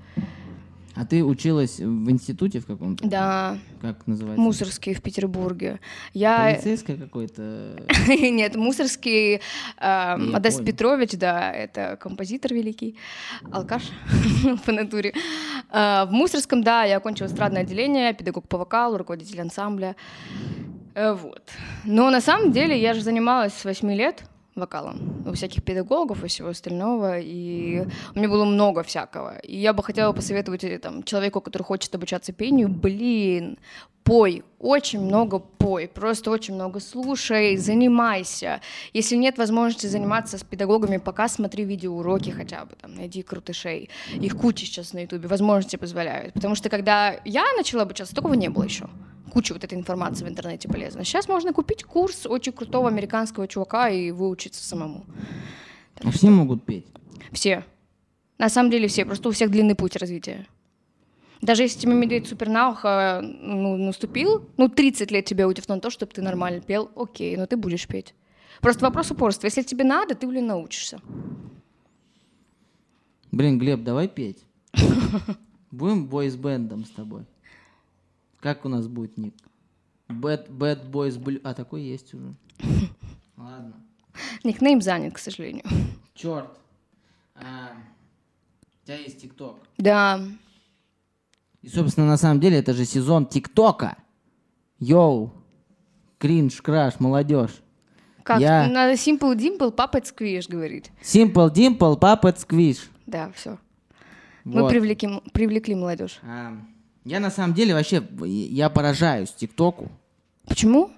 [0.97, 3.07] А ты училась в институте в каком-то?
[3.07, 3.59] Да.
[3.81, 4.41] Как называется?
[4.41, 5.81] Мусорский в Петербурге.
[6.13, 6.53] Я...
[6.55, 7.85] Полицейское какое-то?
[8.09, 10.65] Нет, Мусорский, э, понял.
[10.65, 12.97] Петрович, да, это композитор великий,
[13.51, 13.83] алкаш
[14.67, 15.15] по натуре.
[15.73, 19.97] Э, в Мусорском, да, я окончила эстрадное отделение, педагог по вокалу, руководитель ансамбля.
[20.95, 21.51] Э, Вот.
[21.85, 26.29] Но на самом деле я же занималась с 8 лет вокалом, у всяких педагогов и
[26.29, 29.39] всего остального, и у меня было много всякого.
[29.39, 33.59] И я бы хотела посоветовать э, там, человеку, который хочет обучаться пению, блин,
[34.05, 38.61] пой, очень много пой, просто очень много слушай, занимайся.
[38.93, 43.89] Если нет возможности заниматься с педагогами, пока смотри видеоуроки хотя бы, там, найди крутышей.
[44.15, 46.35] Их куча сейчас на ютубе, возможности позволяют.
[46.35, 48.89] Потому что когда я начала обучаться, такого не было еще
[49.33, 51.05] куча вот этой информации в интернете полезно.
[51.05, 55.05] Сейчас можно купить курс очень крутого американского чувака и выучиться самому.
[56.05, 56.87] А все могут петь?
[57.33, 57.65] Все.
[58.39, 59.05] На самом деле все.
[59.05, 60.47] Просто у всех длинный путь развития.
[61.45, 65.91] Даже если тебе медведь супер на ухо ну, наступил, ну, 30 лет тебе на то,
[65.91, 68.15] чтобы ты нормально пел, окей, но ты будешь петь.
[68.63, 69.47] Просто вопрос упорства.
[69.47, 71.03] Если тебе надо, ты, блин, научишься.
[73.31, 74.43] Блин, Глеб, давай петь.
[75.71, 77.27] Будем бойс-бендом с тобой.
[78.41, 79.35] Как у нас будет ник?
[80.09, 81.43] Bad, bad Boys Blue.
[81.45, 82.35] А, такой есть уже.
[83.37, 83.75] Ладно.
[84.45, 85.65] Никнейм занят, к сожалению.
[86.15, 86.59] Черт.
[87.35, 87.73] А,
[88.83, 89.59] у тебя есть ТикТок.
[89.77, 90.23] Да.
[91.65, 93.97] И, собственно, на самом деле, это же сезон ТикТока.
[94.79, 95.33] Йоу.
[96.19, 97.53] Кринж, краш, молодежь.
[98.23, 98.39] Как?
[98.39, 100.91] Я- Надо Simple Dimple, папать сквиш, говорит.
[101.03, 102.81] Simple Dimple, Puppet Squish.
[103.07, 103.59] Да, все.
[104.45, 104.69] Мы Вот.
[104.71, 106.19] привлекли, привлекли молодежь.
[106.23, 106.53] А,
[107.05, 109.91] я на самом деле вообще, я поражаюсь ТикТоку.
[110.47, 110.91] Почему?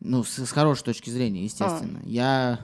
[0.00, 2.00] Ну, с, с хорошей точки зрения, естественно.
[2.04, 2.60] Я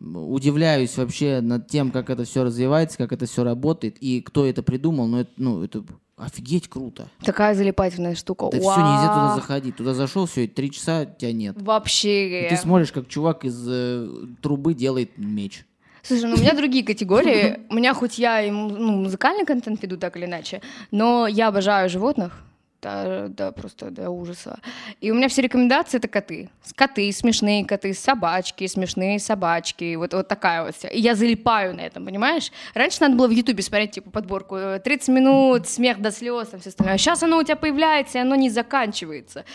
[0.00, 4.62] удивляюсь вообще над тем, как это все развивается, как это все работает, и кто это
[4.62, 5.84] придумал, ну, это, ну, это
[6.16, 7.08] офигеть круто.
[7.22, 8.48] Такая залипательная штука.
[8.50, 9.76] Да все, нельзя туда заходить.
[9.76, 11.56] Туда зашел, все, три часа тебя нет.
[11.60, 12.46] Вообще.
[12.46, 14.08] И ты смотришь, как чувак из э,
[14.40, 15.64] трубы делает меч.
[16.02, 17.60] Слушай, ну у меня другие категории.
[17.70, 21.88] У меня хоть я и ну, музыкальный контент веду так или иначе, но я обожаю
[21.88, 22.44] животных.
[22.84, 24.58] Да, да, просто до ужаса.
[25.00, 26.50] И у меня все рекомендации это коты.
[26.76, 29.94] Коты, смешные коты, собачки, смешные собачки.
[29.94, 30.88] Вот, вот такая вот вся.
[30.88, 32.52] И я залипаю на этом, понимаешь?
[32.74, 36.60] Раньше надо было в Ютубе смотреть, типа, подборку э, 30 минут, смех до слез, там
[36.60, 36.96] все остальное.
[36.96, 39.46] А сейчас оно у тебя появляется, и оно не заканчивается.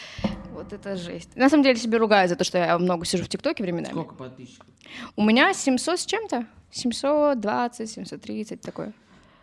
[0.52, 1.36] Вот это жесть.
[1.36, 3.92] На самом деле себе ругаю за то, что я много сижу в ТикТоке временами.
[3.92, 4.66] Сколько подписчиков?
[5.16, 6.48] У меня 700 с чем-то.
[6.72, 8.92] 720, 730, такое.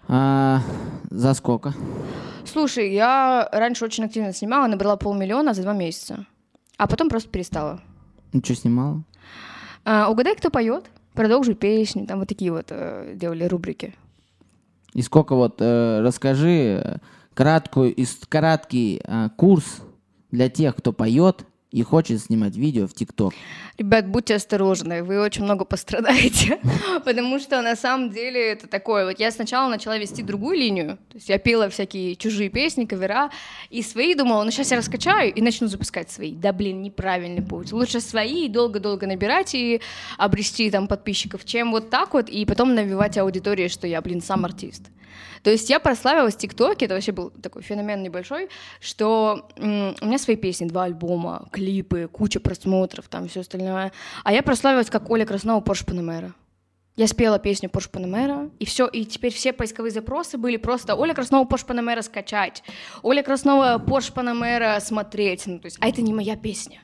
[0.09, 0.61] А,
[1.11, 1.75] за сколько?
[2.45, 6.27] Слушай, я раньше очень активно снимала, набрала полмиллиона за два месяца.
[6.79, 7.81] А потом просто перестала.
[8.33, 9.03] Ну, что снимала?
[9.85, 10.85] А, угадай, кто поет?
[11.15, 12.07] Продолжи песню.
[12.07, 13.95] Там вот такие вот э, делали рубрики.
[14.93, 17.01] И сколько вот, э, расскажи
[17.35, 19.83] краткую, ис- краткий э, курс
[20.31, 21.45] для тех, кто поет
[21.77, 23.35] и хочет снимать видео в ТикТок.
[23.77, 26.59] Ребят, будьте осторожны, вы очень много пострадаете,
[27.05, 29.05] потому что на самом деле это такое.
[29.05, 33.31] Вот я сначала начала вести другую линию, то есть я пела всякие чужие песни, кавера,
[33.69, 36.33] и свои думала, ну сейчас я раскачаю и начну запускать свои.
[36.33, 37.73] Да блин, неправильный путь.
[37.73, 39.83] Лучше свои и долго-долго набирать и
[40.17, 44.47] обрести там подписчиков, чем вот так вот и потом навевать аудитории, что я, блин, сам
[44.47, 44.85] артист.
[45.43, 48.49] То есть я прославилась в ТикТоке, это вообще был такой феномен небольшой,
[48.81, 53.93] что у меня свои песни, два альбома, клипы, куча просмотров, там все остальное.
[54.25, 56.33] А я прославилась как Оля Краснова Порш Панамера.
[56.97, 61.13] Я спела песню Порш Панамера, и все, и теперь все поисковые запросы были просто Оля
[61.13, 62.63] Краснова Порш Панамера скачать,
[63.03, 66.81] Оля Краснова Порш Панамера смотреть, ну, то есть, а это не моя песня.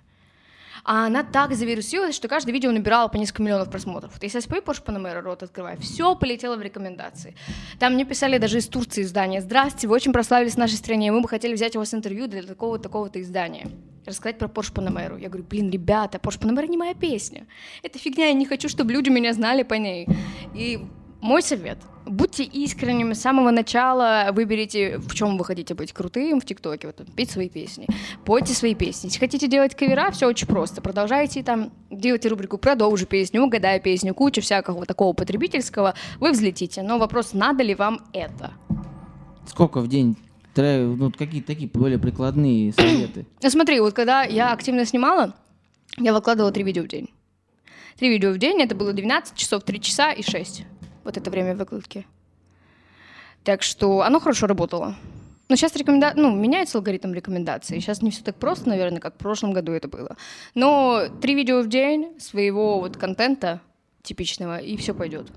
[0.84, 4.12] А она так завирусилась, что каждое видео набирало по несколько миллионов просмотров.
[4.14, 7.36] Вот если я спою Porsche Panamera, рот открываю, все полетело в рекомендации.
[7.78, 9.40] Там мне писали даже из Турции издания.
[9.40, 12.42] Здравствуйте, вы очень прославились в нашей стране, мы бы хотели взять у вас интервью для
[12.42, 13.68] такого-то такого-то издания.
[14.04, 15.20] Рассказать про Porsche Panamera.
[15.20, 17.46] Я говорю, блин, ребята, Porsche Panamera не моя песня.
[17.84, 20.08] Это фигня, я не хочу, чтобы люди меня знали по ней.
[20.54, 20.84] И
[21.22, 21.78] мой совет.
[22.04, 27.00] Будьте искренними с самого начала, выберите, в чем вы хотите быть крутым в ТикТоке, вот,
[27.14, 27.86] петь свои песни,
[28.24, 29.06] пойте свои песни.
[29.06, 30.82] Если хотите делать кавера, все очень просто.
[30.82, 36.82] Продолжайте там, делайте рубрику «Продолжи песню», «Угадай песню», кучу всякого такого потребительского, вы взлетите.
[36.82, 38.52] Но вопрос, надо ли вам это?
[39.46, 40.16] Сколько в день?
[40.54, 43.26] Тре- Ну, какие-то такие более прикладные советы.
[43.40, 45.34] Ну, смотри, вот когда я активно снимала,
[45.98, 47.08] я выкладывала три видео в день.
[47.96, 50.64] Три видео в день, это было 12 часов, 3 часа и 6.
[51.04, 52.06] Вот это время выкладки.
[53.44, 54.94] Так что оно хорошо работало.
[55.48, 56.12] Но сейчас рекоменда...
[56.16, 57.80] ну, меняется алгоритм рекомендаций.
[57.80, 60.16] Сейчас не все так просто, наверное, как в прошлом году это было.
[60.54, 63.60] Но три видео в день своего вот контента
[64.02, 65.30] типичного, и все пойдет.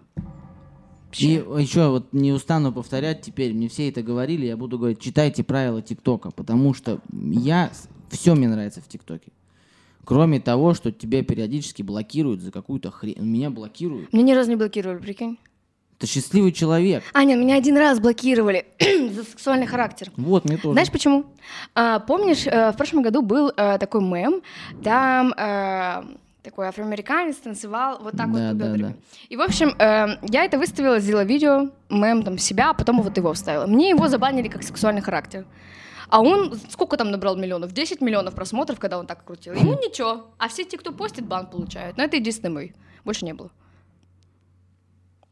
[1.18, 5.44] И еще вот не устану повторять теперь, мне все это говорили, я буду говорить, читайте
[5.44, 7.72] правила ТикТока, потому что я,
[8.10, 9.32] все мне нравится в ТикТоке.
[10.04, 13.18] Кроме того, что тебя периодически блокируют за какую-то хрень.
[13.20, 14.14] Меня блокируют.
[14.14, 15.40] Меня ни разу не блокировали, прикинь.
[15.98, 17.04] Ты счастливый человек.
[17.14, 20.12] Аня, меня один раз блокировали за сексуальный характер.
[20.18, 20.74] Вот, мне тоже.
[20.74, 21.26] Знаешь почему?
[21.74, 24.42] А, помнишь, э, в прошлом году был э, такой мем,
[24.84, 26.04] там э,
[26.44, 28.82] такой афроамериканец танцевал вот так Да, вот да, бедрами.
[28.92, 28.94] да.
[29.30, 33.16] И, в общем, э, я это выставила, сделала видео, мем там себя, а потом вот
[33.16, 33.66] его вставила.
[33.66, 35.46] Мне его забанили как сексуальный характер.
[36.10, 37.72] А он сколько там набрал миллионов?
[37.72, 39.54] 10 миллионов просмотров, когда он так крутил.
[39.54, 40.28] Ему ничего.
[40.38, 41.98] А все те, кто постит, бан получают.
[41.98, 42.76] Но это единственный мой.
[43.06, 43.50] Больше не было.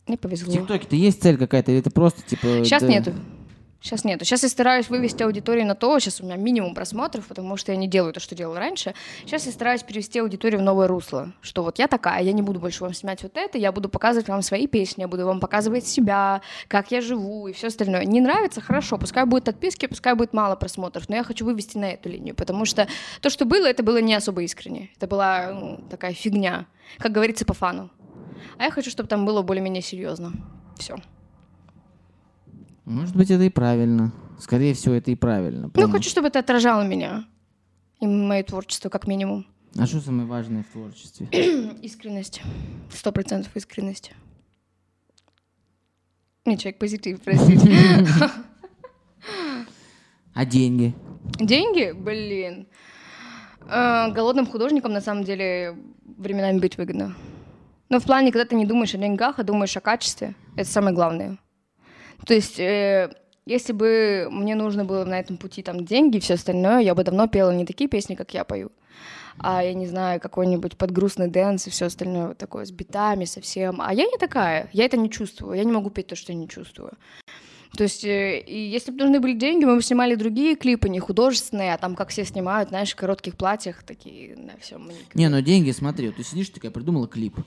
[0.07, 0.51] Мне В повезло.
[0.53, 2.63] ТикТоке-то есть цель какая-то, или это просто типа...
[2.63, 3.13] Сейчас да- нету.
[3.83, 4.23] Сейчас нету.
[4.23, 7.77] Сейчас я стараюсь вывести аудиторию на то, сейчас у меня минимум просмотров, потому что я
[7.77, 8.93] не делаю то, что делала раньше.
[9.25, 12.61] Сейчас я стараюсь перевести аудиторию в новое русло, что вот я такая, я не буду
[12.61, 15.85] больше вам снимать вот это, я буду показывать вам свои песни, я буду вам показывать
[15.85, 18.05] себя, как я живу и все остальное.
[18.05, 18.61] Не нравится?
[18.61, 22.35] Хорошо, пускай будет отписки, пускай будет мало просмотров, но я хочу вывести на эту линию,
[22.35, 22.87] потому что
[23.19, 24.91] то, что было, это было не особо искренне.
[24.95, 26.67] Это была ну, такая фигня,
[26.99, 27.89] как говорится по фану.
[28.57, 30.33] А я хочу, чтобы там было более-менее серьезно.
[30.77, 30.95] Все.
[32.85, 34.11] Может быть, это и правильно.
[34.39, 35.71] Скорее всего, это и правильно.
[35.73, 37.25] Ну, хочу, чтобы это отражало меня
[37.99, 39.45] и мое творчество, как минимум.
[39.77, 41.27] А что самое важное в творчестве?
[41.81, 42.41] Искренность.
[42.91, 44.13] Сто процентов искренность.
[46.45, 47.71] Не человек позитив, простите.
[50.35, 50.95] А деньги?
[51.39, 51.91] Деньги?
[51.91, 52.67] Блин.
[53.69, 55.77] Э, Голодным художникам на самом деле
[56.17, 57.15] временами быть выгодно.
[57.93, 60.95] Но в плане, когда ты не думаешь о деньгах, а думаешь о качестве, это самое
[60.95, 61.37] главное.
[62.25, 63.13] То есть, э,
[63.45, 67.03] если бы мне нужно было на этом пути там деньги и все остальное, я бы
[67.03, 68.71] давно пела не такие песни, как я пою,
[69.37, 73.25] а я не знаю, какой-нибудь под грустный dance и все остальное вот такое с битами
[73.25, 73.79] совсем.
[73.79, 76.39] А я не такая, я это не чувствую, я не могу петь то, что я
[76.39, 76.93] не чувствую.
[77.75, 81.73] То есть, э, если бы нужны были деньги, мы бы снимали другие клипы, не художественные,
[81.73, 84.89] а там, как все снимают, знаешь, в коротких платьях, такие на всем.
[85.15, 87.39] Не, ну деньги, смотри, вот ты сидишь такая, придумала клип.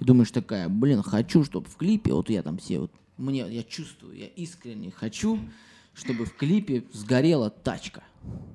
[0.00, 3.62] И думаешь такая, блин, хочу, чтобы в клипе, вот я там все, вот мне, я
[3.62, 5.38] чувствую, я искренне хочу,
[5.94, 8.02] чтобы в клипе сгорела тачка.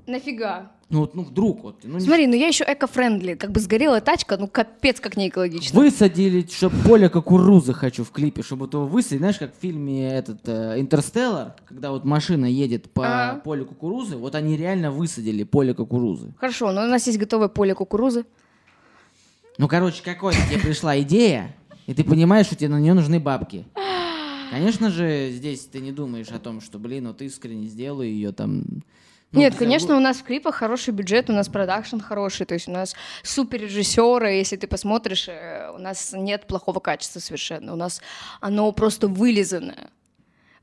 [0.05, 0.71] Нафига?
[0.89, 1.79] Ну вот, ну вдруг вот.
[1.83, 5.27] Ну, не- Смотри, ну я еще эко-френдли, как бы сгорела тачка, ну капец как не
[5.27, 5.77] экологично.
[5.77, 10.09] Высадили, чтобы поле кукурузы хочу в клипе, чтобы вот его высадить, знаешь, как в фильме
[10.13, 13.39] этот э, Интерстеллар, когда вот машина едет по Ага.
[13.41, 16.33] полю кукурузы, вот они реально высадили поле кукурузы.
[16.39, 18.25] Хорошо, но у нас есть готовое поле кукурузы.
[19.57, 21.53] Ну, короче, какой-то тебе пришла идея,
[21.85, 23.65] и ты понимаешь, что тебе на нее нужны бабки.
[24.49, 28.63] Конечно же, здесь ты не думаешь о том, что, блин, вот искренне сделаю ее там.
[29.31, 32.67] ну, Нет, конечно, у нас в клипах хороший бюджет, у нас продакшн хороший, то есть
[32.67, 37.77] у нас супер режиссеры, если ты посмотришь, э, у нас нет плохого качества совершенно, у
[37.77, 38.01] нас
[38.39, 39.89] оно просто вылизанное.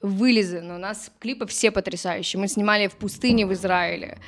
[0.05, 0.75] Вылизано.
[0.75, 2.39] У нас клипы все потрясающие.
[2.39, 4.19] Мы снимали в пустыне в Израиле.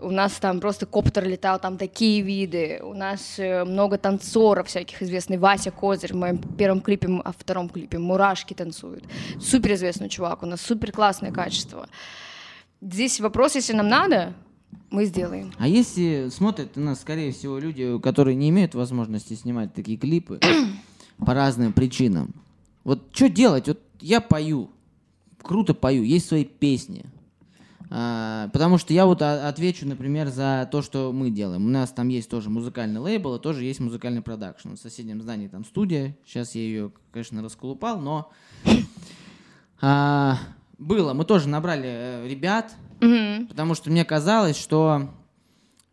[0.00, 2.80] У нас там просто коптер летал, там такие виды.
[2.82, 5.36] У нас э, много танцоров всяких известный.
[5.36, 9.04] Вася Козырь в моем первом клипе, а в втором клипе «Мурашки» танцуют.
[9.38, 10.42] Супер известный чувак.
[10.42, 11.86] У нас супер классное качество.
[12.80, 14.32] Здесь вопрос, если нам надо,
[14.88, 15.52] мы сделаем.
[15.58, 20.40] А если смотрят у нас, скорее всего, люди, которые не имеют возможности снимать такие клипы
[21.18, 22.32] по разным причинам,
[22.84, 23.68] вот что делать?
[23.68, 24.70] Вот я пою,
[25.46, 27.04] круто пою, есть свои песни.
[27.88, 31.64] А, потому что я вот а- отвечу, например, за то, что мы делаем.
[31.64, 34.74] У нас там есть тоже музыкальный лейбл, и тоже есть музыкальный продакшн.
[34.74, 36.16] В соседнем здании там студия.
[36.26, 38.32] Сейчас я ее, конечно, расколупал, но
[39.80, 40.38] а,
[40.78, 41.12] было.
[41.14, 43.46] Мы тоже набрали э, ребят, Мгм.
[43.48, 45.10] Потому что мне казалось, что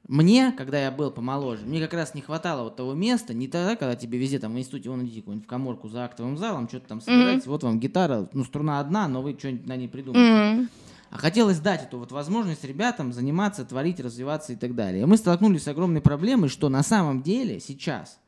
[0.07, 3.77] Мне, когда я был помоложе, мне как раз не хватало вот того места, не тогда,
[3.77, 6.89] когда тебе везде там в институте, вон идите куда-нибудь в коморку за актовым залом, что-то
[6.89, 10.61] там собираете, вот вам гитара, ну, струна одна, но вы что-нибудь на ней придумаете.
[10.61, 10.69] Мгм.
[11.09, 15.03] А хотелось дать эту вот возможность ребятам заниматься, творить, развиваться и так далее.
[15.03, 18.19] И мы столкнулись с огромной проблемой, что на самом деле сейчас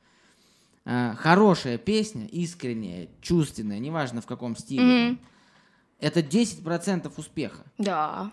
[0.86, 5.20] э, хорошая песня, искренняя, чувственная, неважно в каком стиле, там,
[6.00, 7.64] это 10% успеха.
[7.80, 8.32] Да.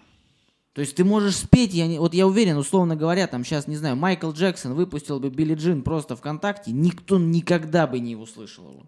[0.75, 3.77] То есть ты можешь спеть, я не, вот я уверен, условно говоря, там сейчас, не
[3.77, 8.83] знаю, Майкл Джексон выпустил бы Билли Джин просто ВКонтакте, никто никогда бы не услышал его.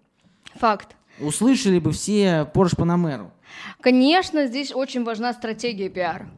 [0.54, 0.96] Факт.
[1.20, 3.32] Услышали бы все Порш Панамеру.
[3.80, 6.28] Конечно, здесь очень важна стратегия пиар.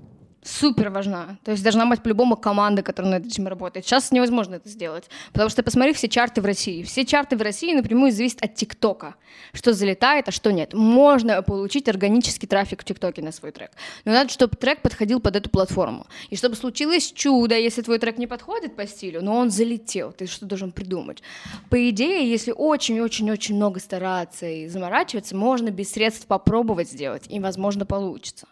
[0.47, 1.39] Супер важна.
[1.43, 3.85] То есть должна быть по-любому команда, которая над этим работает.
[3.85, 5.11] Сейчас невозможно это сделать.
[5.33, 6.85] Потому что посмотри все чарты в России.
[6.85, 9.17] Все чарты в России напрямую зависят от ТикТока.
[9.53, 10.73] Что залетает, а что нет.
[10.73, 13.73] Можно получить органический трафик в ТикТоке на свой трек.
[14.05, 16.07] Но надо, чтобы трек подходил под эту платформу.
[16.31, 20.27] И чтобы случилось чудо, если твой трек не подходит по стилю, но он залетел, ты
[20.27, 21.25] что должен придумать?
[21.71, 27.85] По идее, если очень-очень-очень много стараться и заморачиваться, можно без средств попробовать сделать, и, возможно,
[27.85, 28.47] получится.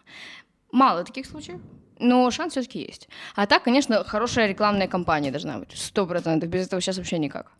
[0.71, 1.61] Мало таких случаев,
[1.99, 3.07] но шанс все-таки есть.
[3.35, 5.71] А так, конечно, хорошая рекламная кампания должна быть.
[5.75, 6.49] Сто процентов.
[6.49, 7.51] Без этого сейчас вообще никак.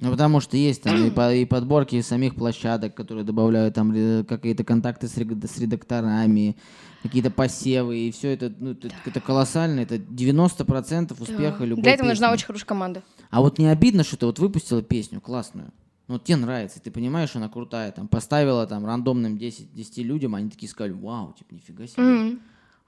[0.00, 4.24] Ну, потому что есть там и, по- и подборки самих площадок, которые добавляют там ре-
[4.24, 6.56] какие-то контакты с, с редакторами,
[7.04, 11.64] какие-то посевы, и все это, ну, это, это колоссально, это 90% успеха Да.
[11.64, 12.34] любой Для этого нужна песни.
[12.34, 13.02] очень хорошая команда.
[13.30, 15.72] А вот не обидно, что ты вот выпустила песню классную,
[16.08, 20.34] ну, вот тебе нравится, ты понимаешь, она крутая, там, поставила там рандомным 10, 10 людям,
[20.34, 22.02] они такие сказали, вау, типа, нифига себе.
[22.02, 22.40] Мгм.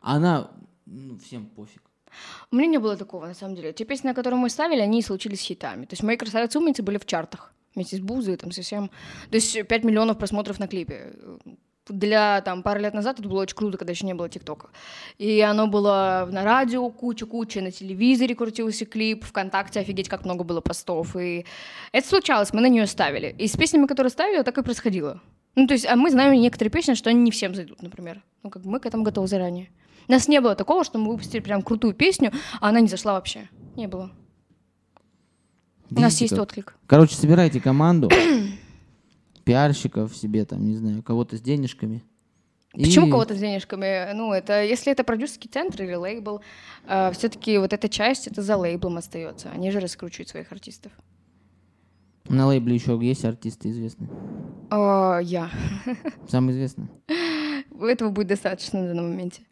[0.04, 0.50] Она,
[0.84, 1.82] ну, всем пофиг.
[2.50, 3.72] У меня не было такого, на самом деле.
[3.72, 5.86] Те песни, на которые мы ставили, они случились хитами.
[5.86, 8.90] То есть мои красавицы умницы были в чартах вместе с Бузой, там совсем.
[9.30, 11.14] То есть 5 миллионов просмотров на клипе.
[11.88, 14.68] Для там пары лет назад это было очень круто, когда еще не было ТикТока.
[15.18, 20.60] И оно было на радио куча-куча, на телевизоре крутился клип, ВКонтакте офигеть, как много было
[20.60, 21.16] постов.
[21.16, 21.46] И
[21.92, 23.34] это случалось, мы на нее ставили.
[23.38, 25.22] И с песнями, которые ставили, так и происходило.
[25.56, 28.22] Ну, то есть, а мы знаем некоторые песни, что они не всем зайдут, например.
[28.42, 29.70] Ну, как мы к этому готовы заранее.
[30.08, 33.14] У нас не было такого, что мы выпустили прям крутую песню, а она не зашла
[33.14, 33.48] вообще.
[33.76, 34.10] Не было.
[35.90, 36.42] У нас Видите, есть как?
[36.42, 36.76] отклик.
[36.86, 38.10] Короче, собирайте команду
[39.44, 42.02] пиарщиков себе, там, не знаю, кого-то с денежками.
[42.72, 44.12] Почему И- кого-то с денежками?
[44.14, 46.40] Ну, это если это продюсерский центр или лейбл,
[47.12, 49.48] все-таки вот эта часть это за лейблом остается.
[49.50, 50.90] Они же раскручивают своих артистов.
[52.28, 54.08] На лейбле еще есть артисты известные.
[54.70, 55.50] А, я.
[56.28, 56.88] Самые известные.
[57.80, 59.42] Этого будет достаточно на данном моменте.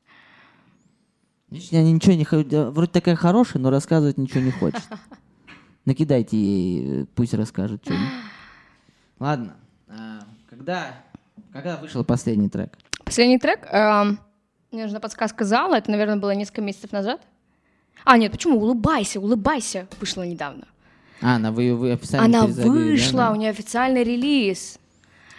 [1.52, 2.70] Я ничего не хочу.
[2.70, 4.82] Вроде такая хорошая, но рассказывать ничего не хочет.
[5.84, 8.06] Накидайте ей, э, пусть расскажет что-нибудь.
[9.18, 9.56] Ладно.
[9.88, 10.94] а, Когда,
[11.52, 12.78] когда вышел последний трек?
[13.04, 13.66] Последний трек.
[13.70, 14.18] эм,
[14.70, 15.74] Мне нужна подсказка зала.
[15.76, 17.20] Это, наверное, было несколько месяцев назад.
[18.04, 18.58] А, нет, почему?
[18.58, 19.86] Улыбайся, улыбайся.
[20.00, 20.66] Вышла недавно.
[21.20, 23.30] А, она вы, вы официально Она вышла, да?
[23.32, 24.78] у нее официальный релиз.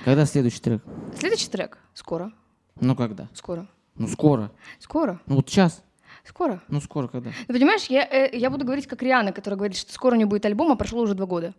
[0.06, 0.84] Когда следующий трек?
[1.18, 1.78] Следующий трек.
[1.94, 2.32] Скоро.
[2.80, 3.28] Ну когда?
[3.34, 3.68] Скоро.
[3.96, 4.52] Ну скоро.
[4.80, 5.20] Скоро.
[5.26, 5.82] Ну вот сейчас.
[6.26, 6.62] Скоро.
[6.70, 7.32] Ну скоро когда?
[7.48, 10.46] Ну, понимаешь, я, э, я буду говорить как Риана, которая говорит, что скоро не будет
[10.46, 11.54] альбома, прошло уже два года.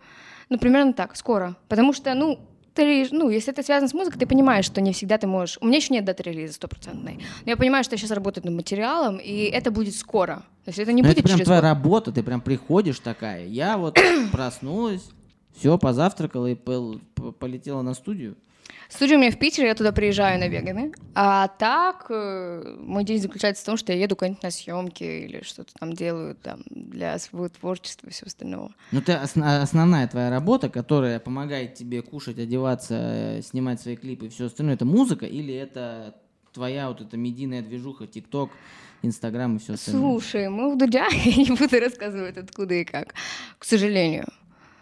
[0.48, 1.56] Ну, примерно так, скоро.
[1.68, 2.38] Потому что, ну,
[2.74, 5.58] ты, ну, если это связано с музыкой, ты понимаешь, что не всегда ты можешь...
[5.60, 7.18] У меня еще нет даты релиза стопроцентной.
[7.44, 10.36] Но я понимаю, что я сейчас работаю над материалом, и это будет скоро.
[10.64, 11.68] То есть это не Ну, будет это прям через твоя год.
[11.68, 13.46] работа, ты прям приходишь такая.
[13.46, 13.98] Я вот
[14.32, 15.06] проснулась,
[15.56, 17.00] все, позавтракала и пол-
[17.38, 18.34] полетела на студию.
[18.94, 20.92] Студия у меня в Питере, я туда приезжаю на веганы.
[21.16, 25.42] А так, э, мой день заключается в том, что я еду куда-нибудь на съемки или
[25.42, 28.72] что-то там делаю там, для своего творчества и всего остального.
[28.92, 34.28] Ну, ты осна- основная твоя работа, которая помогает тебе кушать, одеваться, снимать свои клипы и
[34.28, 36.14] все остальное, это музыка или это
[36.52, 38.50] твоя вот эта медийная движуха, ТикТок,
[39.02, 40.02] Инстаграм и все остальное?
[40.02, 43.12] Слушай, мы в Дудя, я не буду рассказывать, откуда и как.
[43.58, 44.26] К сожалению.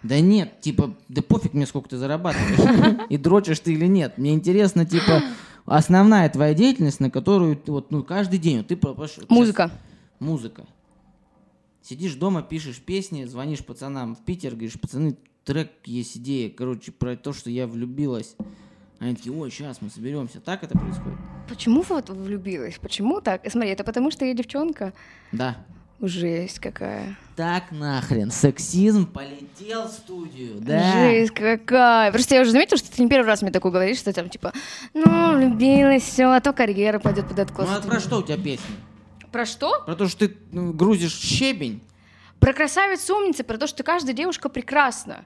[0.03, 3.07] Да нет, типа, да пофиг мне, сколько ты зарабатываешь.
[3.09, 4.19] И дрочишь ты или нет.
[4.19, 5.23] Мне интересно, типа,
[5.65, 9.29] основная твоя деятельность, на которую ты вот, ну, каждый день, вот ты про- про- сейчас-
[9.29, 9.71] Музыка.
[10.19, 10.67] Музыка.
[11.83, 17.17] Сидишь дома, пишешь песни, звонишь пацанам в Питер, говоришь, пацаны, трек есть идея, короче, про
[17.17, 18.37] то, что я влюбилась.
[19.01, 20.41] Они такие, ой, сейчас мы соберемся.
[20.41, 21.19] Так это происходит?
[21.49, 22.79] Почему вот влюбилась?
[22.81, 23.43] Почему так?
[23.51, 24.93] Смотри, это потому что я девчонка.
[25.33, 25.57] Да.
[26.05, 27.17] Жесть какая.
[27.37, 30.93] Так нахрен, сексизм полетел в студию, да.
[30.93, 32.11] Жесть какая.
[32.11, 34.53] Просто я уже заметила, что ты не первый раз мне такое говоришь, что там типа,
[34.95, 37.69] ну, влюбилась, все, а то карьера пойдет под откос.
[37.69, 38.75] Ну а про что у тебя песня?
[39.31, 39.81] Про что?
[39.87, 41.81] Про то, что ты ну, грузишь щебень?
[42.41, 45.25] Про красавицу умницы, про то, что каждая девушка прекрасна.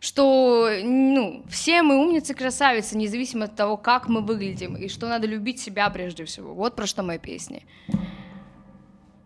[0.00, 5.28] Что, ну, все мы умницы красавицы, независимо от того, как мы выглядим, и что надо
[5.28, 6.52] любить себя прежде всего.
[6.52, 7.64] Вот про что мои песни.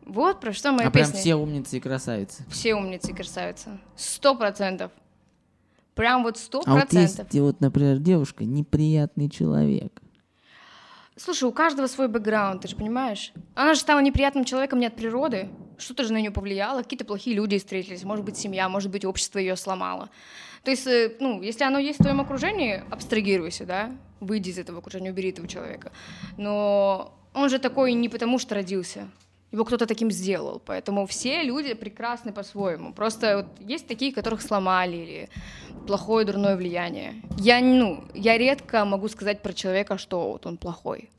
[0.06, 1.20] Вот про что моя а прям песня.
[1.20, 2.44] все умницы и красавицы.
[2.50, 3.78] Все умницы и красавицы.
[3.96, 4.90] Сто процентов.
[5.94, 7.26] Прям вот сто А вот процентов.
[7.32, 10.00] вот, например, девушка, неприятный человек.
[11.16, 13.32] Слушай, у каждого свой бэкграунд, ты же понимаешь?
[13.54, 15.50] Она же стала неприятным человеком не от природы.
[15.76, 18.04] Что-то же на нее повлияло, какие-то плохие люди встретились.
[18.04, 20.08] Может быть, семья, может быть, общество ее сломало.
[20.64, 24.78] То есть, э, ну, если оно есть в твоем окружении, абстрагируйся, да, выйди из этого
[24.78, 25.92] окружения, убери этого человека.
[26.38, 29.08] Но он же такой не потому, что родился.
[29.52, 30.60] Его кто-то таким сделал.
[30.64, 32.92] Поэтому все люди прекрасны по-своему.
[32.92, 35.28] Просто вот есть такие, которых сломали или
[35.86, 37.14] плохое, дурное влияние.
[37.38, 41.10] Я, ну, я редко могу сказать про человека, что вот он плохой.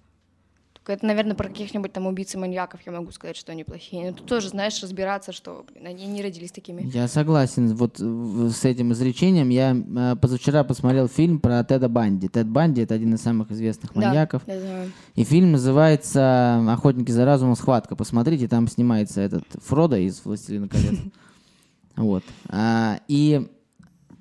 [0.88, 4.10] Это, наверное, про каких-нибудь там убийц и маньяков я могу сказать, что они плохие.
[4.10, 6.82] Но тут тоже, знаешь, разбираться, что блин, они не родились такими.
[6.92, 9.50] Я согласен вот с этим изречением.
[9.50, 12.28] Я э, позавчера посмотрел фильм про Теда Банди.
[12.28, 14.42] Тед Банди— это один из самых известных Да, маньяков.
[14.48, 14.92] я знаю.
[15.14, 17.56] И фильм называется «Охотники за разумом.
[17.56, 17.96] Схватка».
[17.96, 21.00] Посмотрите, там снимается этот Фродо из «Властелина колец».
[21.96, 22.24] Вот.
[22.50, 23.48] А, И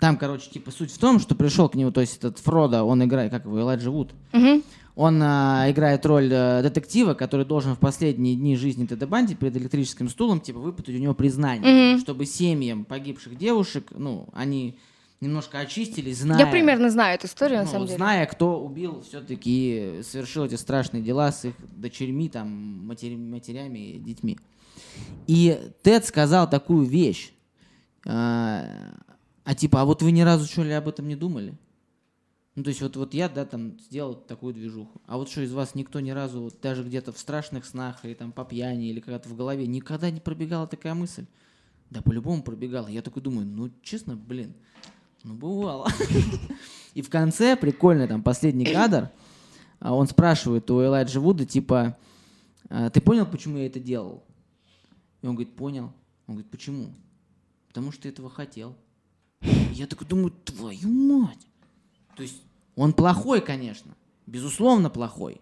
[0.00, 3.02] там, короче, типа суть в том, что пришел к нему, то есть этот Фродо, он
[3.04, 4.62] играет, как его, Элайджа Вуд, Мгм.
[5.00, 9.56] Он а, играет роль э, детектива, который должен в последние дни жизни Теда Банди перед
[9.56, 12.00] электрическим стулом, типа, выпытать у него признание, Мгм.
[12.00, 14.76] чтобы семьям погибших девушек, ну, они
[15.22, 16.38] немножко очистились, зная...
[16.38, 17.96] Я примерно знаю эту историю, на Ну, самом вот деле.
[17.96, 22.48] зная, кто убил все-таки, совершил эти страшные дела с их дочерьми, там,
[22.86, 24.38] матери- матерями, детьми.
[25.26, 27.32] И Тед сказал такую вещь.
[28.06, 28.66] А,
[29.44, 31.54] а типа, а вот вы ни разу что ли об этом не думали?
[32.56, 35.00] Ну, то есть вот, вот я, да, там, сделал такую движуху.
[35.06, 38.14] А вот что, из вас никто ни разу, вот даже где-то в страшных снах, или
[38.14, 41.26] там по пьяни, или когда-то в голове, никогда не пробегала такая мысль?
[41.90, 42.88] Да, по-любому пробегала.
[42.88, 44.54] Я такой думаю, ну, честно, блин,
[45.22, 45.88] ну, бывало.
[46.94, 49.10] И в конце, прикольно, там, последний кадр,
[49.78, 51.96] а, он спрашивает у Элайджа Вуда, типа,
[52.68, 54.24] «А, ты понял, почему я это делал?
[55.22, 55.92] И он говорит, понял.
[56.26, 56.94] Он говорит, почему?
[57.68, 58.76] Потому что ты этого хотел.
[59.72, 61.46] Я такой думаю, твою мать.
[62.20, 62.42] То есть
[62.76, 63.96] он плохой, конечно,
[64.26, 65.40] безусловно плохой.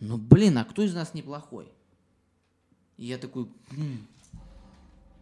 [0.00, 1.68] Но, блин, а кто из нас не плохой?
[2.96, 4.04] И я такой, «М».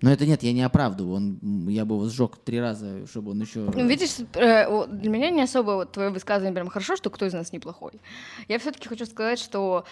[0.01, 1.16] но это нет, я не оправдываю.
[1.16, 3.61] Он, я бы его сжег три раза, чтобы он еще...
[3.61, 7.34] Ну, видишь, э, для меня не особо вот твое высказывание прям хорошо, что кто из
[7.34, 8.01] нас неплохой.
[8.49, 9.84] Я все-таки хочу сказать, что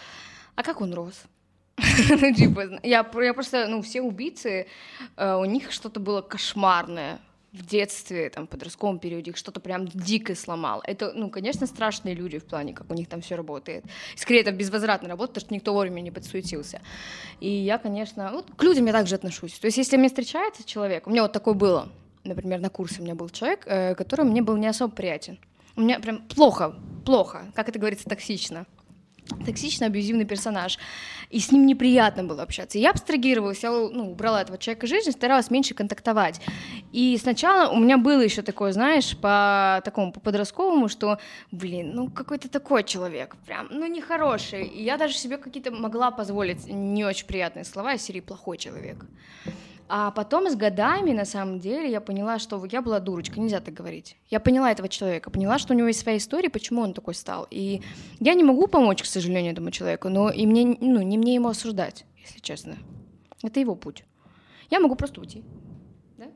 [0.54, 1.24] а как он рос?
[2.08, 4.68] Ну, типа, я просто, ну, все убийцы,
[5.18, 7.20] э, у них что-то было кошмарное
[7.52, 10.82] в детстве, там, подростковом периоде, их что-то прям дико сломало.
[10.84, 13.84] Это, ну, конечно, страшные люди в плане, как у них там все работает.
[14.14, 16.80] И скорее, это безвозвратная работа, потому что никто вовремя не подсуетился.
[17.40, 19.58] И я, конечно, вот к людям я также отношусь.
[19.58, 21.88] То есть, если мне встречается человек, у меня вот такое было,
[22.24, 25.38] например, на курсе у меня был человек, э, который мне был не особо приятен.
[25.76, 26.74] У меня прям плохо,
[27.04, 28.66] плохо, как это говорится, токсично
[29.44, 30.78] токсичный, абьюзивный персонаж.
[31.30, 32.78] И с ним неприятно было общаться.
[32.78, 36.40] Я абстрагировалась, я ну, убрала этого человека из жизни, старалась меньше контактовать.
[36.92, 41.18] И сначала у меня было еще такое, знаешь, по такому, по подростковому, что,
[41.50, 44.66] блин, ну какой-то такой человек, прям, ну нехороший.
[44.66, 49.04] И я даже себе какие-то могла позволить не очень приятные слова из серии «плохой человек».
[49.88, 53.72] А потом с годами, на самом деле, я поняла, что я была дурочка, нельзя так
[53.72, 54.16] говорить.
[54.28, 57.46] Я поняла этого человека, поняла, что у него есть своя история, почему он такой стал.
[57.50, 57.82] И
[58.18, 61.48] я не могу помочь, к сожалению, этому человеку, но и мне, ну, не мне ему
[61.48, 62.76] осуждать, если честно.
[63.42, 64.04] Это его путь.
[64.70, 65.44] Я могу просто уйти.
[66.16, 66.26] Да?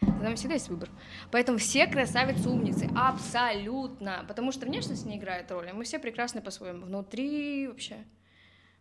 [0.00, 0.88] За нами всегда есть выбор.
[1.30, 2.88] Поэтому все красавицы умницы.
[2.96, 4.24] Абсолютно.
[4.26, 5.70] Потому что внешность не играет роли.
[5.72, 6.86] Мы все прекрасны по-своему.
[6.86, 7.98] Внутри вообще.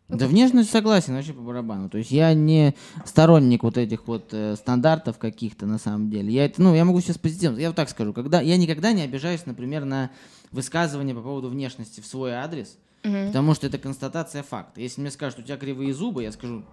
[0.09, 1.87] Да внешность согласен, вообще по барабану.
[1.87, 2.73] То есть я не
[3.05, 6.33] сторонник вот этих вот э, стандартов каких-то на самом деле.
[6.33, 9.03] Я это, ну, я могу сейчас позитивно, я вот так скажу, когда я никогда не
[9.03, 10.09] обижаюсь, например, на
[10.51, 14.81] высказывания по поводу внешности в свой адрес, потому что это констатация факта.
[14.81, 16.63] Если мне скажут, у тебя кривые зубы, я скажу,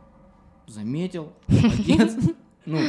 [0.67, 2.15] заметил, молодец.
[2.69, 2.81] Ну,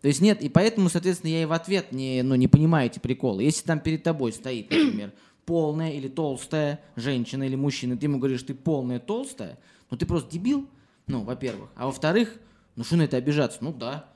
[0.00, 3.00] то есть нет, и поэтому, соответственно, я и в ответ не, ну, не понимаю эти
[3.00, 3.42] приколы.
[3.42, 5.12] Если там перед тобой стоит, например,
[5.44, 9.58] полная или толстая женщина или мужчина, ты ему говоришь, ты полная толстая,
[9.90, 10.68] ну ты просто дебил,
[11.06, 11.70] ну, во-первых.
[11.76, 12.34] А во-вторых,
[12.76, 13.58] ну что на это обижаться?
[13.60, 14.06] Ну да.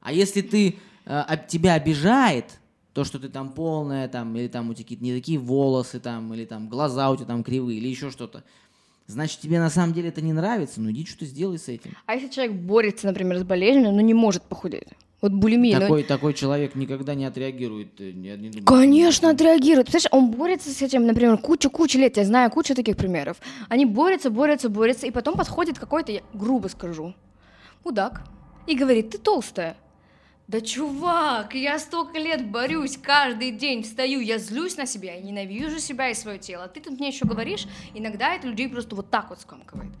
[0.00, 2.58] А если ты, э, тебя обижает
[2.92, 6.32] то, что ты там полная, там, или там у тебя какие-то не такие волосы, там,
[6.34, 8.44] или там глаза у тебя там кривые, или еще что-то,
[9.06, 11.96] значит, тебе на самом деле это не нравится, ну иди что-то сделай с этим.
[12.06, 14.88] А если человек борется, например, с болезнью, но не может похудеть?
[15.24, 15.80] Вот булимия.
[15.80, 17.98] Такой, такой человек никогда не отреагирует.
[17.98, 18.66] э, не- не думаю.
[18.66, 19.86] Конечно, отреагирует.
[19.90, 22.18] Представляешь, он борется с этим, например, кучу-кучу лет.
[22.18, 23.38] Я знаю кучу таких примеров.
[23.70, 27.14] Они борются, борются, борются, и потом подходит какой-то, я грубо скажу,
[27.84, 28.20] мудак,
[28.66, 29.76] и говорит, ты толстая.
[30.46, 35.78] Да чувак, я столько лет борюсь, каждый день встаю, я злюсь на себя, я ненавижу
[35.78, 36.68] себя и свое тело.
[36.68, 39.92] Ты тут мне еще говоришь, иногда это людей просто вот так вот скомкивает.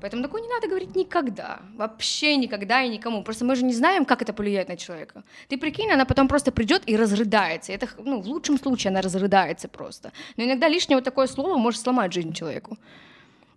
[0.00, 1.60] Поэтому такое не надо говорить никогда.
[1.74, 3.22] Вообще никогда и никому.
[3.24, 5.24] Просто мы же не знаем, как это повлияет на человека.
[5.48, 7.72] Ты прикинь, она потом просто придет и разрыдается.
[7.72, 10.12] Это, ну, в лучшем случае она разрыдается просто.
[10.36, 12.78] Но иногда лишнее вот такое слово может сломать жизнь человеку.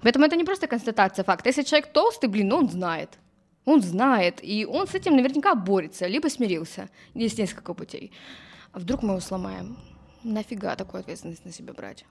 [0.01, 1.49] Поэтому это не просто констатация факта.
[1.49, 3.19] Если человек толстый, блин, он знает.
[3.65, 6.89] Он знает, и он с этим наверняка борется, либо смирился.
[7.13, 8.11] Есть несколько путей.
[8.71, 9.77] А вдруг мы его сломаем?
[10.23, 12.05] Нафига такую ответственность на себя брать?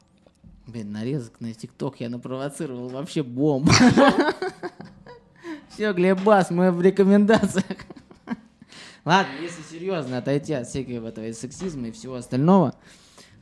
[0.70, 3.72] Блин, нарезок на ТикТок я напровоцировал вообще бомбу.
[5.68, 7.78] Все, Глебас, мы в рекомендациях.
[9.04, 12.76] Ладно, если серьезно отойти от всякого этого и сексизма и всего остального,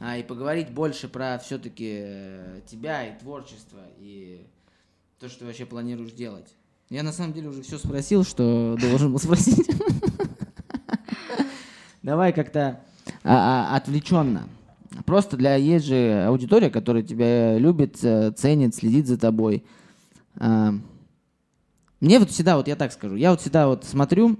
[0.00, 4.46] а, и поговорить больше про все-таки тебя и творчество, и
[5.18, 6.54] то, что ты вообще планируешь делать.
[6.88, 9.68] Я на самом деле уже все спросил, что должен был спросить.
[12.02, 12.80] Давай как-то
[13.22, 14.48] а, а, отвлеченно.
[15.04, 19.64] Просто для есть же аудитория, которая тебя любит, э, ценит, следит за тобой.
[20.36, 20.74] А,
[22.00, 24.38] мне вот всегда, вот я так скажу, я вот всегда вот смотрю,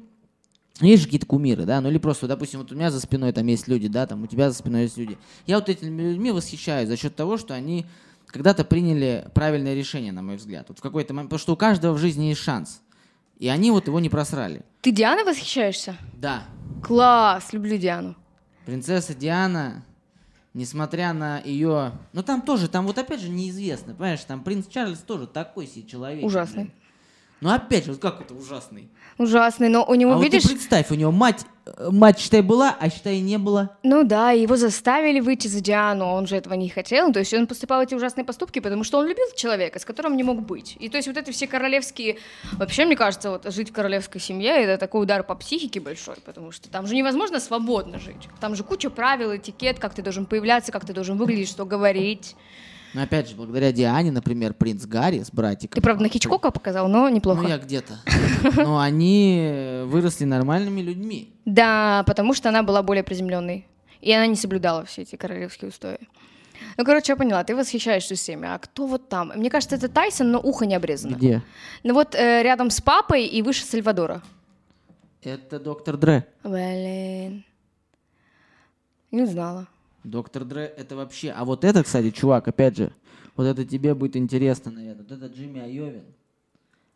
[0.81, 3.47] есть же какие-то кумиры, да, ну или просто, допустим, вот у меня за спиной там
[3.47, 5.19] есть люди, да, там у тебя за спиной есть люди.
[5.47, 7.87] Я вот этими людьми восхищаюсь за счет того, что они
[8.27, 10.67] когда-то приняли правильное решение, на мой взгляд.
[10.69, 12.81] Вот в какой-то момент, потому что у каждого в жизни есть шанс.
[13.39, 14.63] И они вот его не просрали.
[14.81, 15.97] Ты Дианой восхищаешься?
[16.15, 16.45] Да.
[16.85, 18.17] Класс, люблю Диану.
[18.67, 19.85] Принцесса Диана,
[20.59, 21.93] несмотря на ее...
[22.13, 25.87] Ну там тоже, там вот опять же неизвестно, понимаешь, там принц Чарльз тоже такой себе
[25.87, 26.25] человек.
[26.25, 26.65] Ужасный.
[26.65, 26.73] блин.
[27.41, 28.89] Ну опять же, вот как это ужасный?
[29.17, 30.43] Ужасный, но у него, а видишь...
[30.43, 33.77] вот ты представь, у него мать, э, мать, считай, была, а считай, не было.
[33.85, 37.13] Ну да, его заставили выйти за Диану, а он же этого не хотел.
[37.13, 40.25] То есть он поступал эти ужасные поступки, потому что он любил человека, с которым не
[40.25, 40.77] мог быть.
[40.81, 42.19] И то есть вот эти все королевские...
[42.53, 46.51] Вообще, мне кажется, вот жить в королевской семье— это такой удар по психике большой, потому
[46.51, 48.29] что там же невозможно свободно жить.
[48.41, 52.35] Там же куча правил, этикет, как ты должен появляться, как ты должен выглядеть, что говорить.
[52.95, 55.75] Но опять же, благодаря Диане, например, принц Гарри с братиком.
[55.75, 57.43] Ты, правда, на Хичкока показал, но неплохо.
[57.43, 57.99] Ну, я где-то.
[58.57, 61.33] Но они выросли нормальными людьми.
[61.45, 63.67] Да, потому что она была более приземленной.
[64.01, 65.99] И она не соблюдала все эти королевские устои.
[66.77, 68.49] Ну, короче, я поняла, ты восхищаешься всеми.
[68.49, 69.33] А кто вот там?
[69.35, 71.15] Мне кажется, это Тайсон, но ухо не обрезано.
[71.15, 71.43] Где?
[71.83, 74.23] Ну вот э, рядом с папой и выше Сальвадора.
[75.23, 76.27] Это доктор Дре.
[76.45, 77.45] Блин.
[79.11, 79.67] Не знала.
[80.05, 81.31] Доктор Дре это вообще...
[81.31, 82.93] А вот это, кстати, чувак, опять же,
[83.37, 85.05] вот это тебе будет интересно, наверное.
[85.09, 86.03] Вот это Джимми Айовин.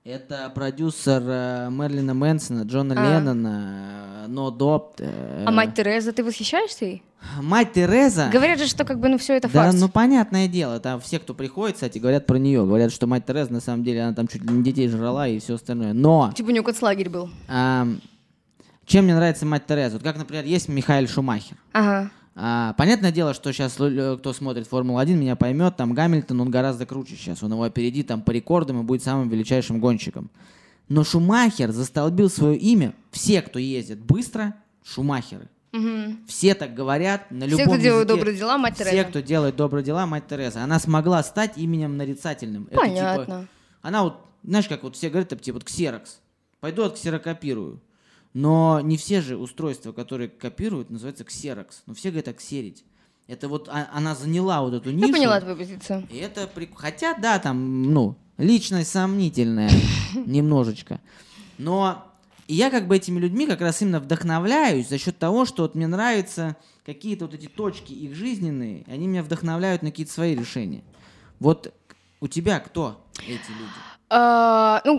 [0.05, 3.05] Это продюсер э, Мерлина Мэнсона, Джона А.
[3.21, 4.95] Леннона, э, No Dopt.
[4.99, 7.03] э, А мать Тереза, ты восхищаешься ей?
[7.41, 8.29] Мать Тереза...
[8.33, 9.77] Говорят же, что как бы ну все это Да, фарс.
[9.81, 12.67] ну понятное дело, там все, кто приходит, кстати, говорят про нее.
[12.67, 15.39] Говорят, что мать Тереза, на самом деле, она там чуть ли не детей жрала и
[15.39, 15.93] все остальное.
[15.93, 17.31] Но Типа у нее концлагерь был.
[17.47, 18.01] ам,
[18.87, 19.99] чем мне нравится мать Тереза?
[19.99, 21.57] Вот как, например, есть Михаил Шумахер.
[21.73, 22.11] Ага.
[22.35, 27.17] А, понятное дело, что сейчас кто смотрит Формулу-1, меня поймет, там Гамильтон, он гораздо круче
[27.17, 27.43] сейчас.
[27.43, 30.31] Он его опередит там по рекордам и будет самым величайшим гонщиком.
[30.89, 32.95] Но Шумахер застолбил свое имя.
[33.11, 34.55] Все, кто ездит быстро,
[34.85, 35.49] Шумахеры.
[35.73, 36.27] Мгм.
[36.27, 39.05] Все так говорят на любом Все, кто делает добрые дела, мать Все, Тереза.
[39.05, 40.63] кто делает добрые дела, мать Тереза.
[40.63, 42.65] Она смогла стать именем нарицательным.
[42.65, 43.49] Это, типа, Понятно.
[43.81, 46.21] она вот, знаешь, как вот все говорят, типа, вот ксерокс.
[46.61, 47.81] Пойду отксерокопирую.
[48.35, 51.83] Но не все же устройства, которые копируют, называются ксерокс.
[51.87, 52.85] Но все говорят ксерить.
[53.29, 55.07] Это вот а- она заняла вот эту нишу.
[55.09, 56.07] Я поняла твою позицию.
[56.11, 59.71] И это прик- Хотя, да, там, ну, личность сомнительная
[60.15, 61.01] немножечко.
[61.59, 62.05] Но
[62.49, 65.87] я как бы этими людьми как раз именно вдохновляюсь за счет того, что вот мне
[65.87, 70.83] нравятся какие-то вот эти точки их жизненные, они меня вдохновляют на какие-то свои решения.
[71.39, 71.73] Вот
[72.21, 73.71] у тебя кто эти люди?
[74.11, 74.99] А, ну,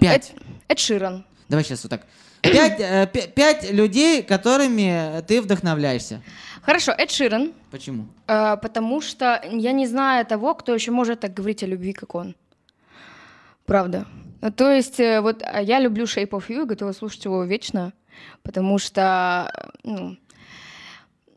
[0.68, 1.26] Эд Ширан.
[1.50, 2.08] Давай сейчас вот так.
[2.44, 6.22] Пять, э, пя- пять людей, которыми ты вдохновляешься.
[6.62, 7.54] Хорошо, Эд Ширан.
[7.72, 8.06] Почему?
[8.28, 12.16] А, потому что я не знаю того, кто еще может так говорить о любви, как
[12.16, 12.36] он.
[13.66, 14.06] Правда.
[14.42, 17.94] Ну, то есть, э, вот а я люблю Shape of You готова слушать его вечно,
[18.44, 20.18] потому что, э, ну,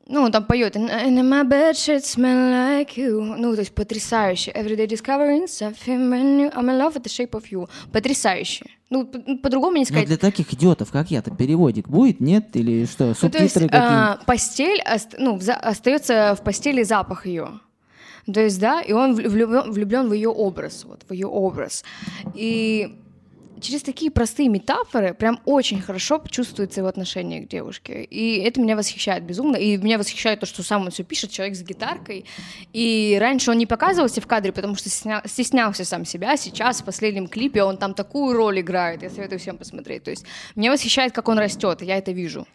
[0.09, 3.21] ну, там поет «And in my bed shit smell like you».
[3.37, 4.53] Ну, то есть потрясающе.
[4.53, 6.51] Every day discovering something brand new.
[6.55, 7.69] I'm in love with the shape of you.
[7.93, 8.67] Потрясающе.
[8.89, 10.07] Ну, по- ну, по-другому не Ну, сказать.
[10.07, 12.55] для таких идиотов, как я-то, переводик будет, нет?
[12.55, 17.27] Или что, Ну, то есть субтитры какие а, постель, ост- ну, остается в постели запах
[17.27, 17.61] ее.
[18.33, 21.85] То есть, да, и он влюблен, влюблен в ее образ, вот, в ее образ.
[22.35, 22.97] И
[23.61, 28.05] через такие простые метафоры прям очень хорошо чувствуется его отношение к девушке.
[28.05, 29.57] И это меня восхищает безумно.
[29.57, 32.25] И меня восхищает то, что сам он все пишет, человек с гитаркой.
[32.73, 36.37] И раньше он не показывался в кадре, потому что стесня- стеснялся сам себя.
[36.37, 39.03] Сейчас в последнем клипе он там такую роль играет.
[39.03, 40.05] Я советую всем посмотреть.
[40.05, 42.47] То есть меня восхищает, как он растет, я это вижу.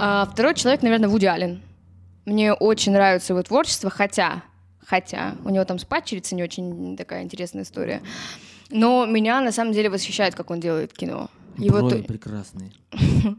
[0.00, 1.62] А второй человек, наверное, Вуди Аллен.
[2.24, 4.42] Мне очень нравится его творчество, хотя,
[4.84, 8.02] хотя у него там с падчерицей не очень такая интересная история.
[8.70, 11.30] Но меня на самом деле восхищает, как он делает кино.
[11.56, 12.72] Его, Брови то- прекрасные.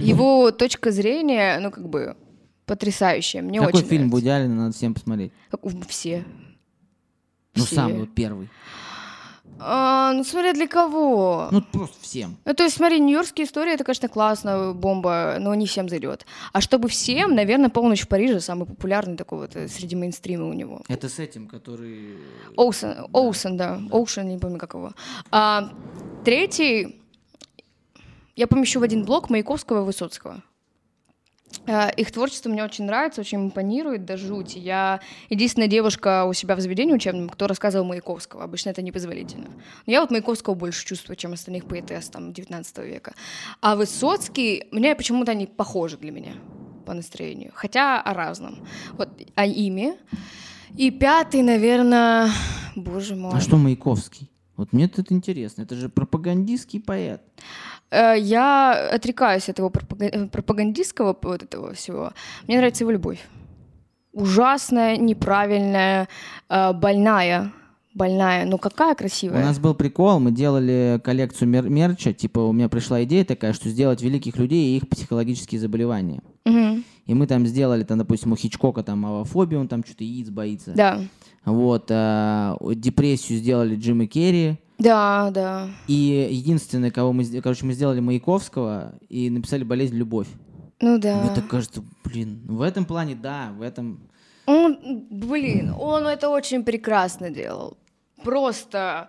[0.00, 2.16] его точка зрения, ну, как бы,
[2.66, 3.42] потрясающая.
[3.42, 4.10] Мне Какой очень фильм.
[4.10, 5.32] Вуди Аллена надо всем посмотреть?
[5.88, 6.24] Все.
[7.56, 7.74] Ну, Все.
[7.74, 8.48] самый вот первый.
[9.58, 11.48] А, ну, смотря для кого.
[11.50, 12.36] Ну, просто всем.
[12.44, 16.26] Ну, то есть, смотри, нью-йоркские истории, это, конечно, классно, бомба, но не всем зайдет.
[16.52, 20.52] А чтобы всем, наверное, «Полночь в Париже» самый популярный такой вот э, среди мейнстрима у
[20.52, 20.82] него.
[20.88, 22.18] Это с этим, который...
[22.56, 23.80] Оусон, Оусон, да.
[23.90, 24.92] Оушен, не помню, как его.
[25.30, 25.70] А,
[26.24, 27.00] третий
[28.36, 30.42] я помещу в один блок Маяковского и Высоцкого.
[31.66, 34.58] А, Их творчество мне очень нравится, очень импонирует до жути.
[34.58, 35.00] Я
[35.30, 38.44] единственная девушка у себя в заведении учебном, кто рассказывал Маяковского.
[38.44, 39.48] Обычно это непозволительно.
[39.86, 43.14] Но я вот Маяковского больше чувствую, чем остальных поэтесс там 19 века.
[43.60, 46.32] А Высоцкий, мне почему-то они похожи для меня
[46.84, 47.52] по настроению.
[47.54, 48.66] Хотя о разном.
[48.92, 49.94] Вот о ими.
[50.76, 52.30] И пятый, наверное,
[52.76, 53.32] боже мой.
[53.34, 54.30] А что Маяковский?
[54.56, 55.62] Вот мне это интересно.
[55.62, 57.22] Это же пропагандистский поэт.
[57.94, 62.12] Э, Я отрекаюсь от его э, пропагандистского вот этого всего.
[62.46, 63.18] Мне нравится его любовь.
[64.12, 66.08] Ужасная, неправильная,
[66.48, 67.52] э, больная.
[67.94, 68.44] Больная.
[68.44, 69.44] Ну какая У красивая.
[69.44, 73.68] нас был прикол, мы делали коллекцию мер- мерча, типа у меня пришла идея такая, что
[73.68, 76.20] сделать великих людей и их психологические заболевания.
[76.44, 76.84] Мгм.
[77.06, 80.72] И мы там сделали, там, допустим, у Хичкока там аллофобию, он там что-то яиц боится.
[80.74, 81.00] Да.
[81.44, 84.58] Вот, а, депрессию сделали Джима Керри.
[84.78, 85.68] Да, да.
[85.86, 90.28] И единственное, кого мы, короче, мы сделали Маяковского и написали болезнь любовь.
[90.80, 91.22] Ну да.
[91.22, 94.08] Мне так кажется, блин, в этом плане, да, в этом...
[94.46, 97.78] Он, блин, он это очень прекрасно делал.
[98.22, 99.08] Просто...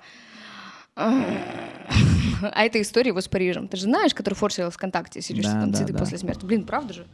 [0.95, 3.67] А это история его с Парижем.
[3.67, 5.99] Ты же знаешь, который форсил ВКонтакте, сидишь Да, там да, цветы да.
[5.99, 6.45] после смерти.
[6.45, 7.07] Блин, правда же?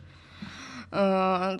[0.91, 1.57] А,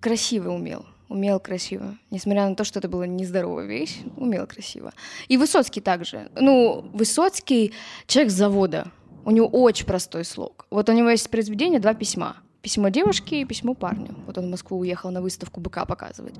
[0.00, 0.86] красиво умел.
[1.08, 1.96] Умел красиво.
[2.10, 4.92] Несмотря на то, что это была нездоровая вещь, умел красиво.
[5.28, 6.30] И Высоцкий также.
[6.34, 7.72] Ну, Высоцкий
[8.06, 8.90] человек с завода.
[9.24, 10.66] У него очень простой слог.
[10.70, 12.36] Вот у него есть произведение «Два письма».
[12.62, 14.16] Письмо девушке и письмо парню.
[14.26, 16.34] Вот он в Москву уехал на выставку быка показывать.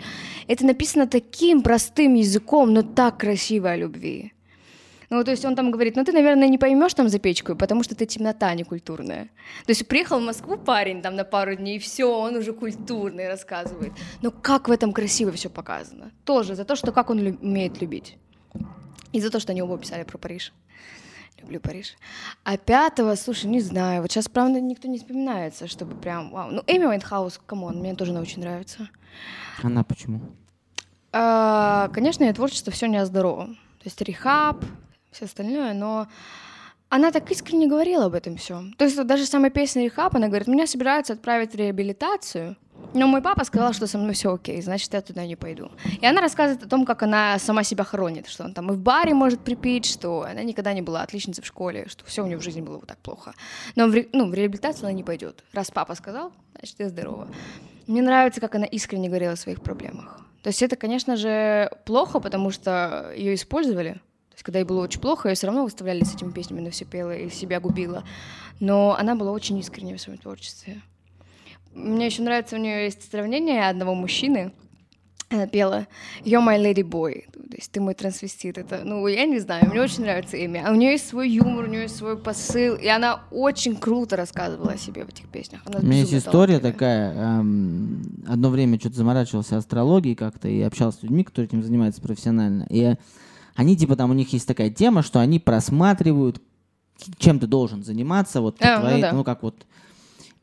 [0.48, 4.32] Это написано таким простым языком, но так красиво о любви.
[5.10, 7.82] Ну, то есть он там говорит, ну ты, наверное, не поймешь там за печку, потому
[7.84, 9.24] что ты темнота некультурная.
[9.64, 13.28] То есть приехал в Москву парень там на пару дней, и все, он уже культурный
[13.28, 13.92] рассказывает.
[14.22, 16.10] Но как в этом красиво все показано.
[16.24, 18.18] Тоже за то, что как он лю- умеет любить.
[19.12, 20.52] И за то, что они оба писали про Париж.
[21.40, 21.94] Люблю Париж.
[22.44, 24.02] А пятого, слушай, не знаю.
[24.02, 26.30] Вот сейчас, правда, никто не вспоминается, чтобы прям...
[26.30, 26.50] Вау.
[26.50, 28.88] Ну, Эми Уайнхаус, come on, мне тоже она очень нравится.
[29.62, 30.20] Она почему?
[31.12, 33.54] А, Конечно, ее творчество все не о здоровом.
[33.78, 34.64] То есть Rehab,
[35.16, 36.06] все остальное, но
[36.88, 38.72] она так искренне говорила об этом всем.
[38.74, 42.56] То есть даже самая песня рехаб, она говорит, меня собираются отправить в реабилитацию,
[42.92, 45.70] но мой папа сказал, что со мной все окей, значит, я туда не пойду.
[46.00, 48.78] И она рассказывает о том, как она сама себя хоронит, что он там и в
[48.78, 52.36] баре может припить, что она никогда не была отличницей в школе, что все у нее
[52.36, 53.32] в жизни было вот так плохо.
[53.74, 55.42] Но в, ре- ну, в реабилитацию она не пойдет.
[55.52, 57.26] Раз папа сказал, значит, я здорова.
[57.86, 60.20] Мне нравится, как она искренне говорила о своих проблемах.
[60.42, 64.00] То есть это, конечно же, плохо, потому что ее использовали.
[64.36, 66.84] Есть когда ей было очень плохо, ее все равно выставляли с этими песнями, на все
[66.84, 68.04] пела и себя губила.
[68.60, 70.82] Но она была очень искренне в своем творчестве.
[71.72, 74.52] Мне еще нравится, у нее есть сравнение одного мужчины.
[75.30, 75.86] Она пела
[76.22, 78.58] «You're my lady boy», то есть «Ты мой трансвестит».
[78.58, 80.64] Это, ну, я не знаю, мне очень нравится имя.
[80.66, 84.16] А у нее есть свой юмор, у нее есть свой посыл, и она очень круто
[84.16, 85.62] рассказывала о себе в этих песнях.
[85.64, 87.40] Она У меня есть история такая.
[87.40, 92.66] эм, одно время что-то заморачивался астрологией как-то и общался с людьми, которые этим занимаются профессионально.
[92.68, 92.94] И
[93.56, 96.40] они, типа, там у них есть такая тема, что они просматривают,
[97.18, 99.12] чем ты должен заниматься, вот А, ну твоей, да.
[99.12, 99.66] ну как вот.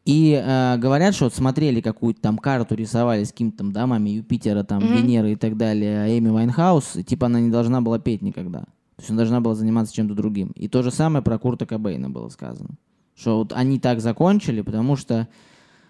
[0.06, 4.64] И э, говорят, что вот смотрели какую-то там карту, рисовали с какими-то там домами Юпитера,
[4.64, 8.22] там, Венеры и так далее, а Эми Вайнхаус, и, типа она не должна была петь
[8.22, 8.60] никогда.
[8.60, 10.52] То есть она должна была заниматься чем-то другим.
[10.56, 12.72] И то же самое про Курта Кобейна было сказано.
[13.16, 15.28] Что вот они так закончили, потому что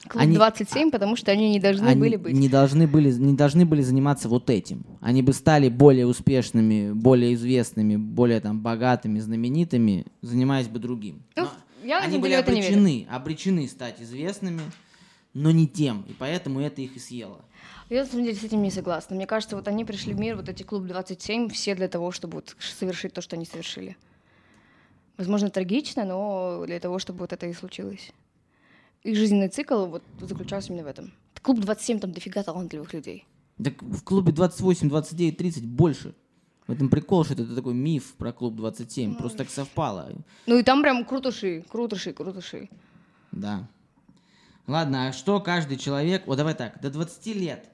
[0.08, 2.34] Клуб они- 27, потому что они не должны они были быть.
[2.36, 4.86] не должны были не должны были заниматься вот этим.
[5.00, 11.24] Они бы стали более успешными, более известными, более там богатыми, знаменитыми, занимаясь бы другим.
[11.38, 14.62] Ну, Но я они были обречены, обречены стать известными,
[15.34, 17.40] но не тем, и поэтому это их и съело.
[17.90, 19.16] Я на самом деле с этим не согласна.
[19.16, 22.36] Мне кажется, вот они пришли в мир, вот эти клуб 27, все для того, чтобы
[22.36, 23.96] вот совершить то, что они совершили.
[25.18, 28.12] Возможно, трагично, но для того, чтобы вот это и случилось.
[29.04, 31.12] Их жизненный цикл вот заключался именно в этом.
[31.42, 33.26] Клуб 27, там дофига талантливых людей.
[33.62, 36.16] Так в клубе 28, 29, 30 больше.
[36.68, 39.16] В этом прикол, что это такой миф про клуб 27.
[39.16, 40.12] Просто так совпало.
[40.46, 42.70] Ну и там прям крутыши, крутыши, крутыши.
[43.34, 43.68] Да.
[44.68, 46.26] Ладно, а что каждый человек...
[46.26, 47.73] Вот давай так, до 20 лет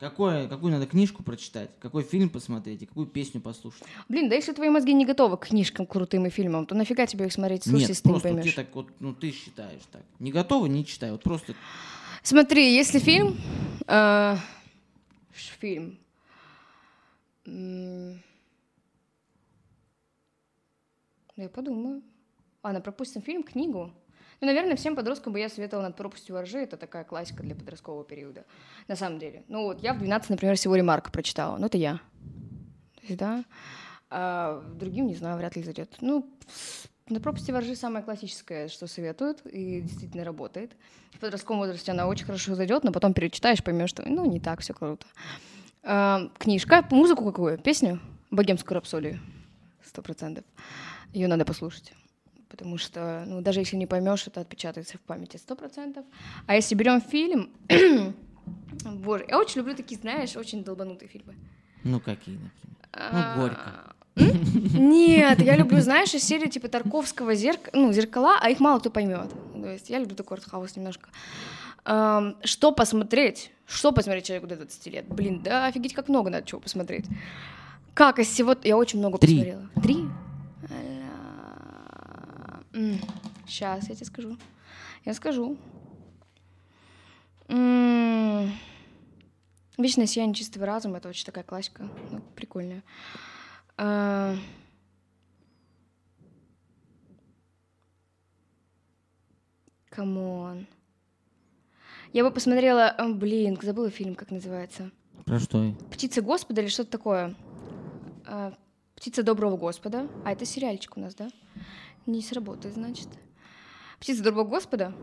[0.00, 3.82] Какое, какую надо книжку прочитать, какой фильм посмотреть и какую песню послушать?
[4.08, 7.26] Блин, да если твои мозги не готовы к книжкам крутым и фильмам, то нафига тебе
[7.26, 8.54] их смотреть, слушать, Нет, если ты не просто вот поймешь?
[8.54, 10.02] тебе так вот, ну ты считаешь так.
[10.18, 11.10] Не готова, не читай.
[11.10, 11.54] Вот просто
[12.22, 13.36] Смотри, если фильм...
[13.86, 14.36] э,
[15.32, 15.98] фильм...
[21.36, 22.02] Я подумаю.
[22.62, 23.92] Ладно, пропустим фильм, книгу.
[24.40, 26.58] Ну, наверное, всем подросткам бы я советовала над пропастью воржи.
[26.58, 28.44] Это такая классика для подросткового периода.
[28.88, 29.44] На самом деле.
[29.48, 31.58] Ну вот, я в 12, например, всего Ремарка прочитала.
[31.58, 32.00] Ну, это я.
[33.08, 33.44] Да.
[34.08, 35.94] А другим, не знаю, вряд ли зайдет.
[36.00, 36.26] Ну,
[37.10, 40.72] на пропасти воржи самое классическое, что советуют, и действительно работает.
[41.12, 44.60] В подростковом возрасте она очень хорошо зайдет, но потом перечитаешь, поймешь, что ну не так
[44.60, 45.06] все круто.
[45.82, 47.58] А, книжка, музыку какую?
[47.58, 48.00] Песню?
[48.30, 49.20] Богемскую рапсодию.
[49.84, 50.44] Сто процентов.
[51.12, 51.92] Ее надо послушать.
[52.50, 56.04] Потому что, ну, даже если не поймешь, это отпечатается в памяти сто процентов.
[56.46, 57.50] А если берем фильм,
[58.84, 61.34] боже, я очень люблю такие, знаешь, очень долбанутые фильмы.
[61.84, 62.76] Ну, какие, например?
[62.92, 63.94] А, Ну, горько.
[64.16, 64.90] м?
[64.90, 67.70] Нет, я люблю, знаешь, из серии типа Тарковского зерк...
[67.72, 69.30] ну, зеркала, а их мало кто поймет.
[69.54, 71.08] То есть я люблю такой артхаус немножко.
[71.84, 73.52] Ам, что посмотреть?
[73.66, 75.04] Что посмотреть человеку до 20 лет?
[75.08, 77.06] Блин, да офигеть, как много надо чего посмотреть.
[77.94, 78.56] Как из всего...
[78.64, 79.36] Я очень много Три.
[79.36, 79.68] посмотрела.
[79.82, 80.04] Три?
[82.72, 84.36] Сейчас, я тебе скажу.
[85.04, 85.56] Я скажу.
[89.78, 92.82] Вечное сияние чистого разума это очень такая классика, ну, прикольная.
[93.78, 94.36] А,
[99.88, 100.66] Come on.
[102.12, 104.90] Я бы посмотрела, а, блин, забыла фильм, как называется.
[105.24, 105.74] Про что?
[105.90, 107.34] Птица Господа или что-то такое.
[108.26, 108.54] А,
[108.96, 110.08] Птица доброго Господа.
[110.26, 111.30] А это сериальчик у нас, да?
[112.06, 113.08] Не сработает, значит.
[113.98, 114.94] Птица доброго Господа.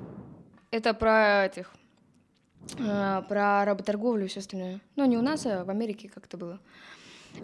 [0.71, 1.71] Это про этих
[2.79, 4.81] а, про работорговлю и все остальное.
[4.95, 6.59] Ну, не у нас, а в Америке как-то было.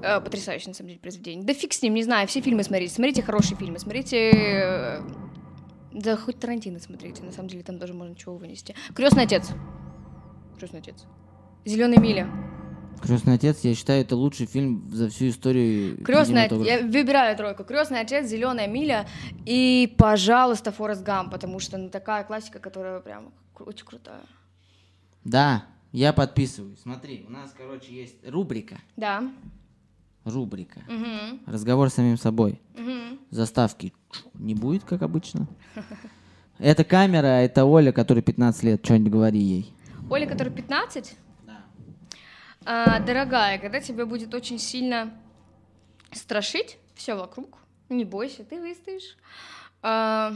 [0.02, 1.46] А, Потрясающее, на самом деле, произведение.
[1.46, 2.94] Да фиг с ним, не знаю, все фильмы смотрите.
[2.94, 4.32] Смотрите хорошие фильмы, смотрите...
[4.32, 5.02] э,
[5.94, 8.76] Да хоть Тарантино смотрите, на самом деле там тоже можно чего вынести.
[8.96, 9.50] Крестный отец.
[10.58, 11.06] Крестный отец.
[11.66, 12.28] Зеленая миля.
[13.04, 16.02] Крестный отец, я считаю, это лучший фильм за всю историю.
[16.04, 16.66] Крестный отец.
[16.66, 17.66] Я выбираю тройку.
[17.66, 19.06] Крестный отец, Зеленая миля
[19.46, 24.22] и, пожалуйста, Форест Гамп, потому что ну, такая классика, которая прям очень крутая.
[25.26, 26.80] Да, я подписываюсь.
[26.82, 28.78] Смотри, у нас, короче, есть рубрика.
[28.96, 29.30] Да.
[30.24, 30.80] Рубрика.
[30.88, 31.42] Мгм.
[31.46, 32.62] Разговор с самим собой.
[32.78, 33.20] Мгм.
[33.30, 33.94] Заставки
[34.34, 35.48] не будет, как обычно.
[36.58, 38.86] Это камера, а это Оля, которой 15 лет.
[38.86, 39.74] Что-нибудь говори ей.
[40.10, 41.23] Оля, которой 15, Да.
[42.66, 45.14] А, дорогая, когда тебя будет очень сильно
[46.12, 47.58] страшить все вокруг,
[47.90, 49.18] не бойся, ты выстоишь.
[49.82, 50.34] А,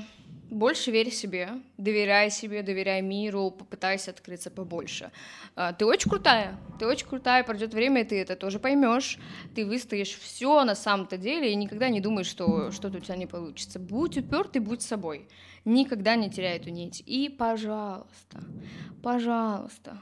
[0.49, 5.11] больше верь себе, доверяй себе, доверяй миру, попытайся открыться побольше.
[5.55, 9.17] А, ты очень крутая, ты очень крутая, пройдет время, и ты это тоже поймешь.
[9.55, 13.25] Ты выстоишь все на самом-то деле и никогда не думай, что что-то у тебя не
[13.25, 13.79] получится.
[13.79, 15.27] Будь упертый, будь собой.
[15.65, 17.03] Никогда не теряй эту нить.
[17.05, 18.41] И, пожалуйста,
[19.03, 20.01] пожалуйста,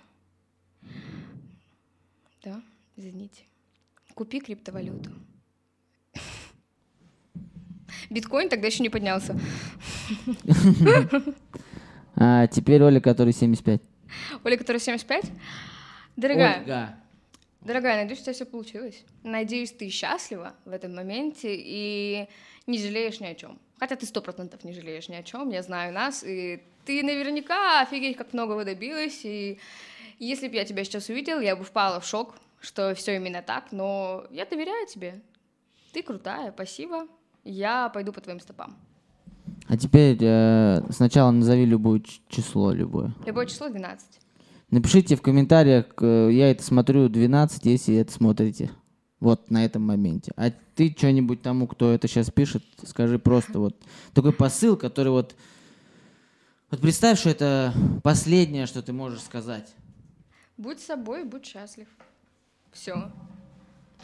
[2.45, 2.61] да,
[2.95, 3.43] извините.
[4.13, 5.09] Купи криптовалюту.
[8.09, 9.37] Биткоин тогда еще не поднялся.
[12.17, 13.81] А теперь Оля, который 75.
[14.45, 15.25] Оля, которая 75.
[16.15, 16.95] Дорогая, Ольга.
[17.59, 19.03] дорогая, надеюсь, у тебя все получилось.
[19.23, 22.29] Надеюсь, ты счастлива в этом моменте и
[22.67, 23.59] не жалеешь ни о чем.
[23.79, 27.81] Хотя ты сто процентов не жалеешь ни о чем, я знаю нас, и ты наверняка
[27.81, 29.59] офигеть, как многого добилась, и
[30.19, 33.71] если бы я тебя сейчас увидел, я бы впала в шок, что все именно так,
[33.71, 35.21] но я доверяю тебе.
[35.93, 37.07] Ты крутая, спасибо.
[37.43, 38.75] Я пойду по твоим стопам.
[39.67, 43.13] А теперь э, сначала назови любое число, любое.
[43.25, 44.19] Любое число 12.
[44.71, 48.71] Напишите в комментариях, э, я это смотрю 12, если это смотрите.
[49.19, 50.33] Вот на этом моменте.
[50.35, 53.75] А ты что-нибудь тому, кто это сейчас пишет, скажи просто вот
[54.13, 55.35] такой посыл, который вот...
[56.69, 59.73] Вот представь, что это последнее, что ты можешь сказать.
[60.57, 61.87] Будь собой, будь счастлив.
[62.71, 63.11] Все.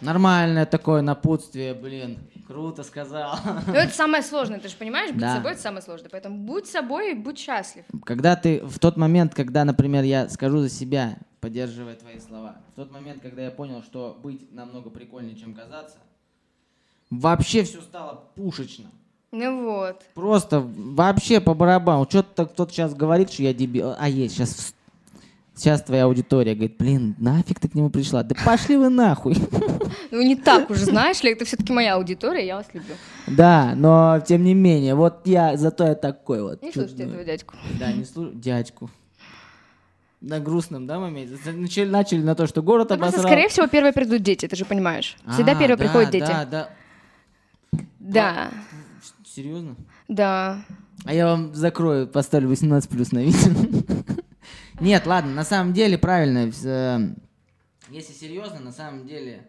[0.02, 2.18] Нормальное такое напутствие, блин.
[2.47, 3.38] Круто сказал.
[3.68, 5.12] Ну, это самое сложное, ты же понимаешь?
[5.12, 5.36] Быть Да.
[5.36, 6.10] собой— это самое сложное.
[6.10, 7.86] Поэтому будь собой и будь счастлив.
[8.04, 12.76] Когда ты, в тот момент, когда, например, я скажу за себя, поддерживая твои слова, в
[12.76, 15.97] тот момент, когда я понял, что быть намного прикольнее, чем казаться,
[17.10, 18.89] вообще все стало пушечно.
[19.32, 20.02] Ну вот.
[20.14, 22.06] Просто вообще по барабану.
[22.10, 23.95] Что-то кто-то сейчас говорит, что я дебил.
[23.97, 24.74] А есть, сейчас,
[25.56, 28.24] сейчас твоя аудитория говорит, блин, нафиг ты к нему пришла?
[28.24, 29.36] Да пошли вы нахуй.
[30.12, 32.95] Ну, не так уже, знаешь ли, это все-таки моя аудитория, я вас люблю.
[33.28, 36.62] Да, но тем не менее, вот я, зато я такой вот.
[36.62, 37.56] Не слушайте этого дядьку.
[37.80, 38.89] Да, не слушай, дядьку.
[40.20, 41.38] на грустном, да, моменте.
[41.52, 43.32] Начали, начали на то, что город Ну, просто, обосрал.
[43.32, 45.16] скорее всего, первые придут дети, ты же понимаешь.
[45.34, 46.26] Всегда А, первые да, приходят дети.
[46.28, 46.70] Да, да.
[47.99, 48.52] Да,
[49.26, 49.76] Серьезно?
[50.10, 50.64] да.
[51.06, 53.52] А я вам закрою, поставлю 18 плюс на видео.
[54.82, 56.52] Нет, ладно, на самом деле правильно.
[56.64, 57.00] э,
[57.90, 59.48] Если серьезно, на самом деле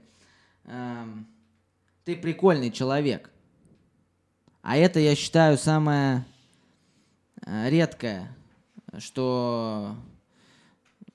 [0.66, 1.26] эм,
[2.04, 3.30] ты прикольный человек.
[4.60, 6.26] А это, я считаю, самое
[7.46, 8.36] э, редкое,
[8.98, 9.96] что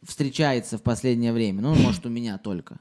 [0.01, 1.61] встречается в последнее время.
[1.61, 2.80] Ну, может, у меня только.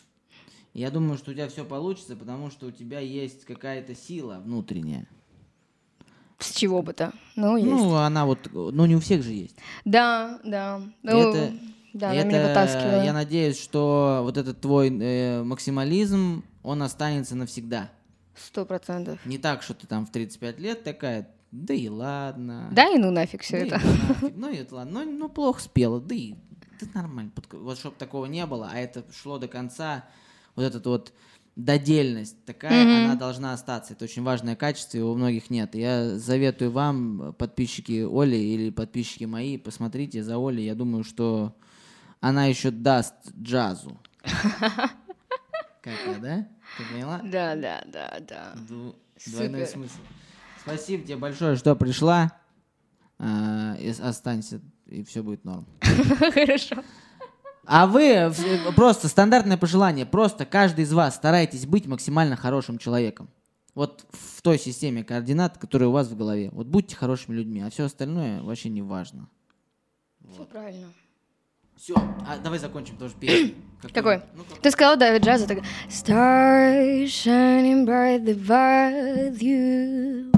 [0.73, 5.07] Я думаю, что у тебя все получится, потому что у тебя есть какая-то сила внутренняя.
[6.57, 7.13] Чего бы-то?
[7.37, 7.69] Ну, есть.
[7.71, 9.57] Ну, она вот, ну, не у всех же есть.
[9.85, 10.81] да, да.
[11.03, 11.53] Ну, это-
[11.93, 13.05] да, она меня это, вытаскивала.
[13.05, 17.91] Я надеюсь, что вот этот твой э, максимализм, он останется навсегда.
[18.35, 19.19] Сто процентов.
[19.25, 22.69] Не так, что ты там в 35 лет такая, да и ладно.
[22.73, 23.81] Да и ну нафиг все да и это.
[23.87, 26.35] нафиг, Ну и это ладно, ну, ну плохо спела, да и
[26.81, 27.33] да нормально.
[27.53, 30.05] Вот чтобы такого не было, а это шло до конца,
[30.55, 31.15] вот эта вот
[31.57, 33.07] додельность такая, Мгм.
[33.07, 33.95] она должна остаться.
[33.95, 35.75] Это очень важное качество, его у многих нет.
[35.75, 40.67] Я заветую вам, подписчики Оли или подписчики мои, посмотрите за Олей.
[40.67, 41.57] Я думаю, что
[42.21, 43.99] она еще даст джазу.
[45.83, 46.49] Как я, да?
[46.77, 47.21] Ты поняла?
[47.25, 48.55] Да, да, да, да.
[49.27, 49.99] Двойной смысл.
[50.61, 52.33] Спасибо тебе большое, что пришла.
[53.19, 55.67] А, останься, и все будет норм.
[55.81, 56.83] Хорошо.
[57.67, 58.33] А вы
[58.77, 63.29] просто стандартное пожелание, просто каждый из вас старайтесь быть максимально хорошим человеком.
[63.75, 66.49] Вот в той системе координат, которая у вас в голове.
[66.53, 69.29] Вот будьте хорошими людьми, а все остальное вообще не важно.
[70.33, 70.87] Все правильно.
[71.77, 71.95] Все,
[72.27, 73.55] а давай закончим тоже песню.
[73.93, 74.23] Какой?
[74.35, 75.47] Ну, как- Ты сказала, да, джаза.
[75.47, 75.59] Так...
[75.89, 80.33] Stars shining brightly above you.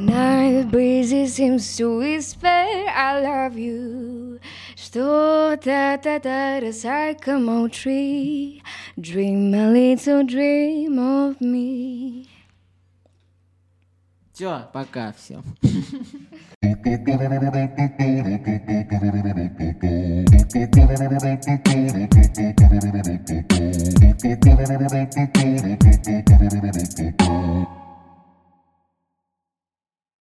[0.00, 4.38] Night breezes seems to whisper, I love you.
[4.76, 8.62] Что-то та sycamore tree.
[8.98, 12.26] Dream a little dream of me.
[14.32, 15.42] Все, пока всем.